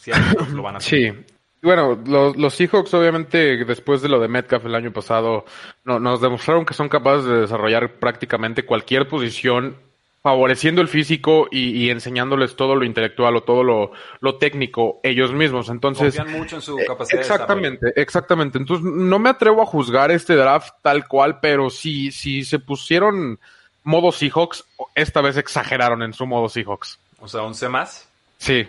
[0.53, 1.15] lo van a hacer.
[1.15, 1.35] Sí.
[1.63, 5.45] Bueno, los, los Seahawks obviamente después de lo de Metcalf el año pasado
[5.85, 9.77] no, nos demostraron que son capaces de desarrollar prácticamente cualquier posición
[10.23, 15.33] favoreciendo el físico y, y, enseñándoles todo lo intelectual o todo lo, lo técnico ellos
[15.33, 15.71] mismos.
[15.71, 18.59] Entonces, Confían mucho en su capacidad exactamente, de exactamente.
[18.59, 23.39] Entonces, no me atrevo a juzgar este draft tal cual, pero si, si se pusieron
[23.83, 24.65] modo Seahawks,
[24.95, 26.99] esta vez exageraron en su modo Seahawks.
[27.21, 28.09] O sea, 11 más.
[28.37, 28.67] Sí,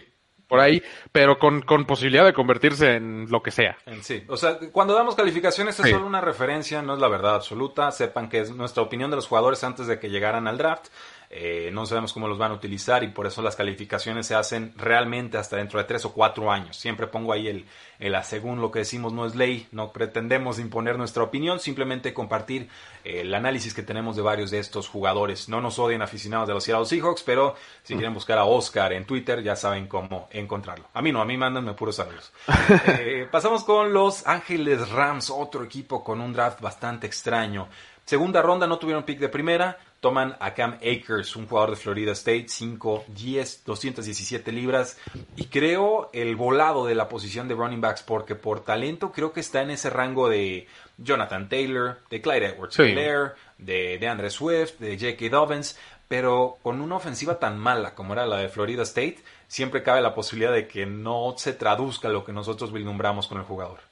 [0.47, 3.78] por ahí, pero con, con, posibilidad de convertirse en lo que sea.
[4.02, 5.91] Sí, o sea, cuando damos calificaciones es sí.
[5.91, 7.89] solo una referencia, no es la verdad absoluta.
[7.91, 10.88] Sepan que es nuestra opinión de los jugadores antes de que llegaran al draft.
[11.34, 14.73] Eh, no sabemos cómo los van a utilizar y por eso las calificaciones se hacen
[14.75, 16.75] realmente hasta dentro de tres o cuatro años.
[16.75, 17.65] Siempre pongo ahí el,
[17.99, 22.67] el según lo que decimos no es ley, no pretendemos imponer nuestra opinión, simplemente compartir
[23.05, 25.47] eh, el análisis que tenemos de varios de estos jugadores.
[25.47, 29.05] No nos odien aficionados de los Seattle Seahawks, pero si quieren buscar a Oscar en
[29.05, 30.89] Twitter ya saben cómo encontrarlo.
[30.93, 32.34] A mí no, a mí mándenme puros saludos.
[32.99, 37.69] eh, pasamos con los Ángeles Rams, otro equipo con un draft bastante extraño.
[38.03, 42.12] Segunda ronda no tuvieron pick de primera, toman a Cam Akers, un jugador de Florida
[42.12, 44.97] State, 5, 10, 217 libras.
[45.36, 49.39] Y creo el volado de la posición de running backs, porque por talento creo que
[49.39, 52.84] está en ese rango de Jonathan Taylor, de Clyde Edwards sí.
[52.84, 55.30] de, de Andre Swift, de J.K.
[55.30, 55.78] Dobbins.
[56.08, 60.14] Pero con una ofensiva tan mala como era la de Florida State, siempre cabe la
[60.14, 63.91] posibilidad de que no se traduzca lo que nosotros vislumbramos con el jugador.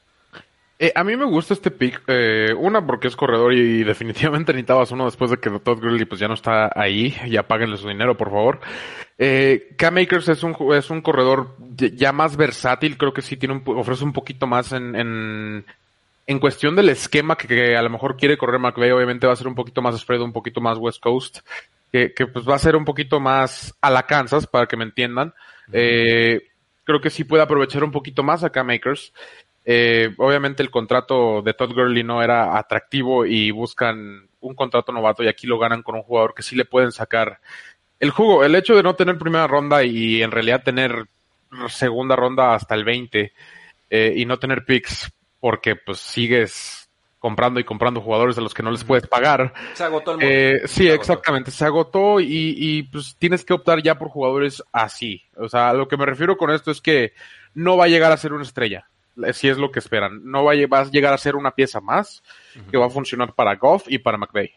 [0.82, 4.92] Eh, a mí me gusta este pick, eh, una porque es corredor y, definitivamente necesitabas
[4.92, 8.16] uno después de que Todd Gurley pues ya no está ahí, ya páguenle su dinero
[8.16, 8.62] por favor.
[9.18, 13.56] Eh, Cam Akers es un, es un corredor ya más versátil, creo que sí tiene
[13.56, 15.66] un, ofrece un poquito más en, en,
[16.26, 19.36] en cuestión del esquema que, que, a lo mejor quiere correr McVay, obviamente va a
[19.36, 21.40] ser un poquito más spread, un poquito más West Coast,
[21.92, 24.86] que, que pues va a ser un poquito más a la Kansas, para que me
[24.86, 25.34] entiendan.
[25.74, 26.48] Eh,
[26.86, 29.12] creo que sí puede aprovechar un poquito más a Cam Akers.
[29.72, 35.22] Eh, obviamente el contrato de Todd Gurley no era atractivo y buscan un contrato novato
[35.22, 37.40] y aquí lo ganan con un jugador que sí le pueden sacar
[38.00, 38.44] el jugo.
[38.44, 41.06] El hecho de no tener primera ronda y en realidad tener
[41.68, 43.32] segunda ronda hasta el 20
[43.92, 46.90] eh, y no tener picks porque pues sigues
[47.20, 49.54] comprando y comprando jugadores a los que no les puedes pagar.
[49.74, 53.84] Se agotó el eh, Sí, se exactamente, se agotó y, y pues tienes que optar
[53.84, 55.22] ya por jugadores así.
[55.36, 57.14] O sea, lo que me refiero con esto es que
[57.54, 58.90] no va a llegar a ser una estrella
[59.34, 60.22] si es lo que esperan.
[60.24, 62.24] No va a, va a llegar a ser una pieza más
[62.56, 62.72] uh -huh.
[62.72, 64.52] que va a funcionar para Goff y para McVay.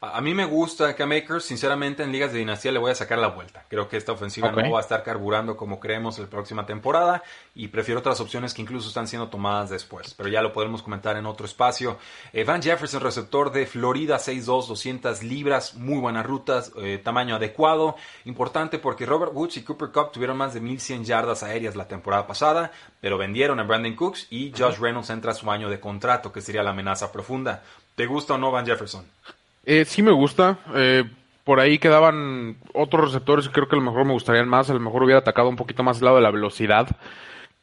[0.00, 2.94] A, a mí me gusta Cam Akers, sinceramente en ligas de dinastía le voy a
[2.94, 3.64] sacar la vuelta.
[3.68, 4.64] Creo que esta ofensiva okay.
[4.64, 7.22] no va a estar carburando como creemos la próxima temporada
[7.54, 11.16] y prefiero otras opciones que incluso están siendo tomadas después, pero ya lo podremos comentar
[11.16, 11.98] en otro espacio.
[12.32, 17.96] Eh, Van Jefferson, receptor de Florida, 6'2", 200 libras, muy buenas rutas, eh, tamaño adecuado,
[18.24, 22.26] importante porque Robert Woods y Cooper Cup tuvieron más de 1100 yardas aéreas la temporada
[22.26, 22.70] pasada,
[23.00, 26.40] pero vendieron a Brandon Cooks y Josh Reynolds entra a su año de contrato, que
[26.40, 27.62] sería la amenaza profunda.
[27.94, 29.04] ¿Te gusta o no Van Jefferson?
[29.70, 30.58] Eh, sí me gusta.
[30.74, 31.04] Eh,
[31.44, 34.70] por ahí quedaban otros receptores que creo que a lo mejor me gustarían más.
[34.70, 36.88] A lo mejor hubiera atacado un poquito más el lado de la velocidad.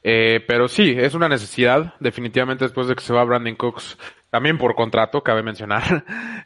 [0.03, 1.95] Eh, pero sí, es una necesidad.
[1.99, 3.97] Definitivamente después de que se va Brandon Cooks,
[4.29, 6.05] también por contrato, cabe mencionar.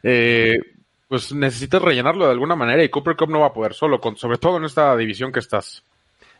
[1.08, 4.16] pues necesitas rellenarlo de alguna manera y Cooper Cup no va a poder solo, con,
[4.16, 5.84] sobre todo en esta división que estás.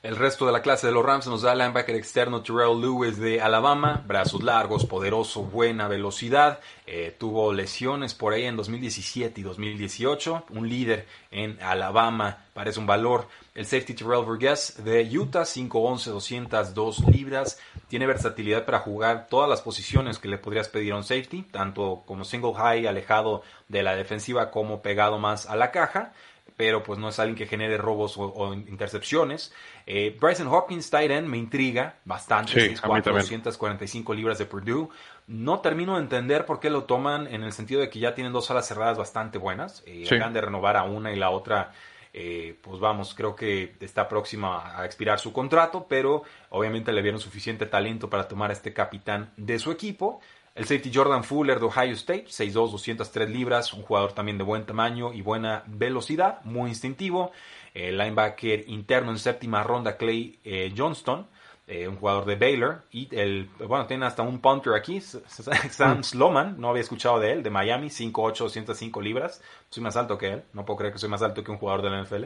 [0.02, 3.42] El resto de la clase de los Rams nos da linebacker externo Terrell Lewis de
[3.42, 10.46] Alabama, brazos largos, poderoso, buena velocidad, eh, tuvo lesiones por ahí en 2017 y 2018,
[10.48, 13.28] un líder en Alabama, parece un valor.
[13.54, 19.60] El safety Terrell Burgess de Utah, 5'11", 202 libras, tiene versatilidad para jugar todas las
[19.60, 23.96] posiciones que le podrías pedir a un safety, tanto como single high, alejado de la
[23.96, 26.14] defensiva, como pegado más a la caja
[26.60, 29.50] pero pues no es alguien que genere robos o, o intercepciones.
[29.86, 32.74] Eh, Bryson Hopkins, tight end, me intriga bastante.
[32.74, 34.90] Sí, 445 libras de Purdue.
[35.26, 38.34] No termino de entender por qué lo toman en el sentido de que ya tienen
[38.34, 39.82] dos alas cerradas bastante buenas.
[39.86, 40.16] Eh, sí.
[40.16, 41.72] Acaban de renovar a una y la otra.
[42.12, 47.20] Eh, pues vamos, creo que está próxima a expirar su contrato, pero obviamente le vieron
[47.20, 50.20] suficiente talento para tomar a este capitán de su equipo.
[50.54, 54.66] El safety Jordan Fuller de Ohio State, 6'2", 203 libras, un jugador también de buen
[54.66, 57.30] tamaño y buena velocidad, muy instintivo.
[57.72, 61.28] El linebacker interno en séptima ronda, Clay eh, Johnston,
[61.68, 62.82] eh, un jugador de Baylor.
[62.90, 67.42] Y el, bueno, tiene hasta un punter aquí, Sam Sloman, no había escuchado de él,
[67.44, 69.40] de Miami, 5'8", 205 libras.
[69.68, 71.82] Soy más alto que él, no puedo creer que soy más alto que un jugador
[71.82, 72.24] de la NFL.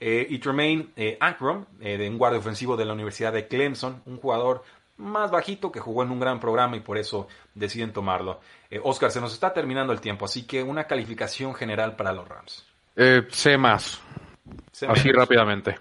[0.00, 0.88] Eh, y Tremaine
[1.20, 4.64] Ankrum, de un guardia ofensivo de la Universidad de Clemson, un jugador
[4.98, 8.40] más bajito que jugó en un gran programa y por eso deciden tomarlo.
[8.70, 12.28] Eh, Oscar, se nos está terminando el tiempo, así que una calificación general para los
[12.28, 12.66] Rams.
[12.96, 14.00] Eh, C más.
[14.72, 15.78] C así rápidamente.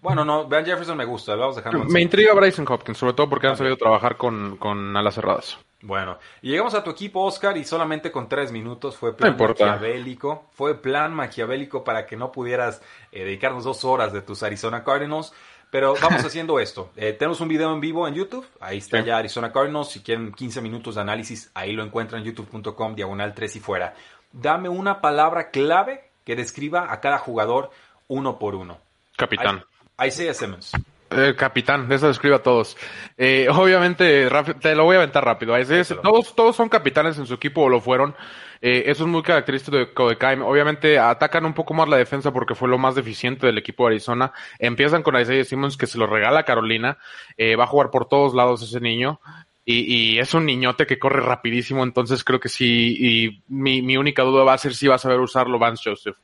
[0.00, 1.84] Bueno, no, Ben Jefferson me gusta, lo vamos dejando.
[1.84, 5.58] Me intriga Bryson Hopkins, sobre todo porque han salido a trabajar con, con alas cerradas.
[5.82, 10.46] Bueno, y llegamos a tu equipo, Oscar, y solamente con tres minutos fue plan maquiavélico.
[10.52, 15.32] Fue plan maquiavélico para que no pudieras eh, dedicarnos dos horas de tus Arizona Cardinals.
[15.70, 16.90] Pero vamos haciendo esto.
[16.96, 18.46] Eh, tenemos un video en vivo en YouTube.
[18.60, 19.88] Ahí está ya Arizona Cardinals.
[19.90, 23.94] Si quieren 15 minutos de análisis, ahí lo encuentran en youtube.com, diagonal 3 y fuera.
[24.32, 27.70] Dame una palabra clave que describa a cada jugador
[28.08, 28.78] uno por uno.
[29.16, 29.64] Capitán.
[30.04, 30.72] Isaiah Simmons.
[31.10, 32.76] El capitán, eso describe a todos.
[33.16, 34.28] Eh, obviamente,
[34.60, 35.54] te lo voy a aventar rápido.
[36.02, 38.14] todos, todos son capitanes en su equipo o lo fueron.
[38.60, 40.42] Eh, eso es muy característico de Codecaim.
[40.42, 43.94] Obviamente atacan un poco más la defensa porque fue lo más deficiente del equipo de
[43.94, 44.32] Arizona.
[44.58, 46.98] Empiezan con Isaiah Simmons que se lo regala a Carolina.
[47.36, 49.20] Eh, va a jugar por todos lados ese niño.
[49.68, 52.96] Y, es un niñote que corre rapidísimo, entonces creo que sí.
[53.00, 56.16] Y mi, mi única duda va a ser si va a saber usarlo Vance Joseph.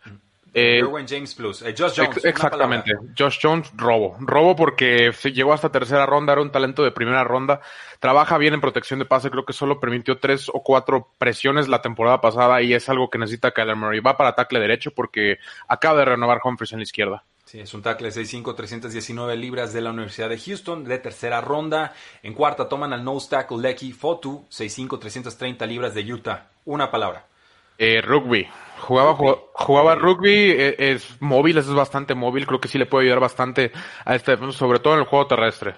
[0.54, 1.62] Eh, James Plus.
[1.62, 2.24] Eh, Josh Jones.
[2.24, 2.92] exactamente.
[3.16, 4.16] Josh Jones, robo.
[4.20, 7.60] Robo porque llegó hasta tercera ronda, era un talento de primera ronda.
[8.00, 11.80] Trabaja bien en protección de pase, creo que solo permitió tres o cuatro presiones la
[11.80, 14.00] temporada pasada y es algo que necesita Kyler Murray.
[14.00, 15.38] Va para tackle derecho porque
[15.68, 17.24] acaba de renovar Humphries en la izquierda.
[17.44, 21.40] Sí, es un tackle de 6'5", 319 libras de la Universidad de Houston, de tercera
[21.40, 21.92] ronda.
[22.22, 26.48] En cuarta toman al nose tackle Lecky Fotu, 6'5", 330 libras de Utah.
[26.64, 27.26] Una palabra.
[27.84, 28.46] Eh, rugby.
[28.78, 29.16] Jugaba,
[29.54, 33.72] jugaba rugby, e, es, móvil, es bastante móvil, creo que sí le puede ayudar bastante
[34.04, 35.74] a este sobre todo en el juego terrestre.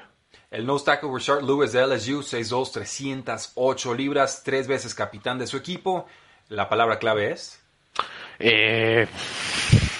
[0.51, 5.57] El nose tackle Richard Lewis de LSU, 6'2", 308 libras, tres veces capitán de su
[5.57, 6.07] equipo.
[6.49, 7.59] La palabra clave es...
[8.39, 9.07] Eh,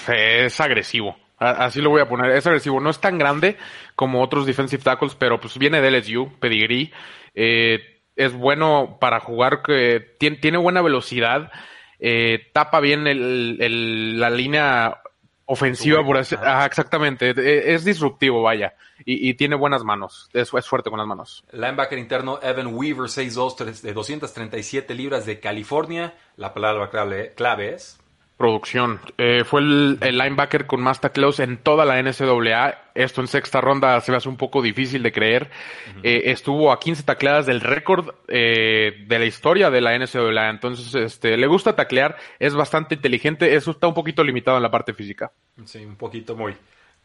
[0.07, 1.17] es agresivo.
[1.39, 2.29] Así lo voy a poner.
[2.31, 2.79] Es agresivo.
[2.79, 3.57] No es tan grande
[3.95, 6.91] como otros defensive tackles, pero pues viene de LSU, pedigree.
[7.33, 7.79] Eh,
[8.15, 11.51] es bueno para jugar, que tiene, tiene buena velocidad
[11.99, 15.01] eh, tapa bien el, la línea
[15.45, 16.35] ofensiva, por así,
[16.65, 18.75] exactamente, e, es disruptivo, vaya,
[19.05, 21.43] y, tiene buenas manos, es, es, fuerte con las manos.
[21.51, 27.99] Linebacker interno Evan Weaver, 6'2", de 237 libras de California, la palabra clave, clave es
[28.37, 28.99] producción.
[29.17, 32.91] Eh, fue el, linebacker con más tacleos en toda la NCAA.
[32.93, 35.49] Esto en sexta ronda se me hace un poco difícil de creer.
[36.03, 40.49] Eh, estuvo a 15 tacleadas del récord eh, de la historia de la NCAA.
[40.49, 43.55] Entonces, este, le gusta taclear, es bastante inteligente.
[43.55, 45.31] Eso está un poquito limitado en la parte física.
[45.65, 46.55] Sí, un poquito muy.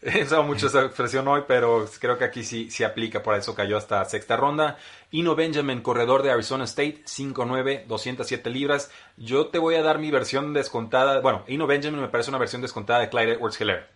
[0.02, 3.54] He usado mucho esa expresión hoy, pero creo que aquí sí, sí aplica, por eso
[3.54, 4.78] cayó hasta sexta ronda.
[5.10, 8.90] Ino Benjamin, corredor de Arizona State, 5'9", 207 libras.
[9.18, 11.20] Yo te voy a dar mi versión descontada.
[11.20, 13.86] Bueno, Ino Benjamin me parece una versión descontada de Clyde Edwards Hilaire.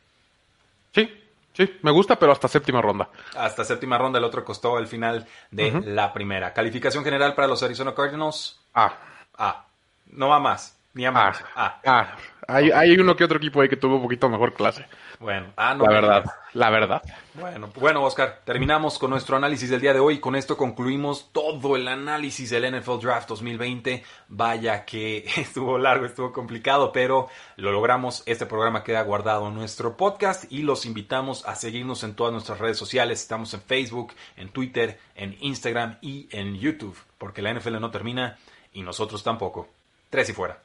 [0.94, 1.10] Sí,
[1.54, 3.08] sí, me gusta, pero hasta séptima ronda.
[3.34, 6.52] Hasta séptima ronda, el otro costó el final de la primera.
[6.52, 8.60] Calificación general para los Arizona Cardinals.
[8.74, 8.92] A.
[9.38, 9.64] A.
[10.08, 11.42] No va más, ni a más.
[11.54, 11.80] A.
[11.82, 12.16] A.
[12.48, 14.86] Hay, hay uno que otro equipo ahí que tuvo un poquito mejor clase.
[15.18, 17.02] Bueno, ah, no, la verdad, la verdad.
[17.34, 20.18] Bueno, bueno, Oscar, terminamos con nuestro análisis del día de hoy.
[20.18, 24.04] Con esto concluimos todo el análisis del NFL Draft 2020.
[24.28, 28.22] Vaya que estuvo largo, estuvo complicado, pero lo logramos.
[28.26, 32.58] Este programa queda guardado en nuestro podcast y los invitamos a seguirnos en todas nuestras
[32.58, 33.20] redes sociales.
[33.20, 38.36] Estamos en Facebook, en Twitter, en Instagram y en YouTube, porque la NFL no termina
[38.72, 39.68] y nosotros tampoco.
[40.10, 40.62] Tres y fuera.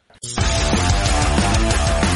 [1.70, 2.09] Bye.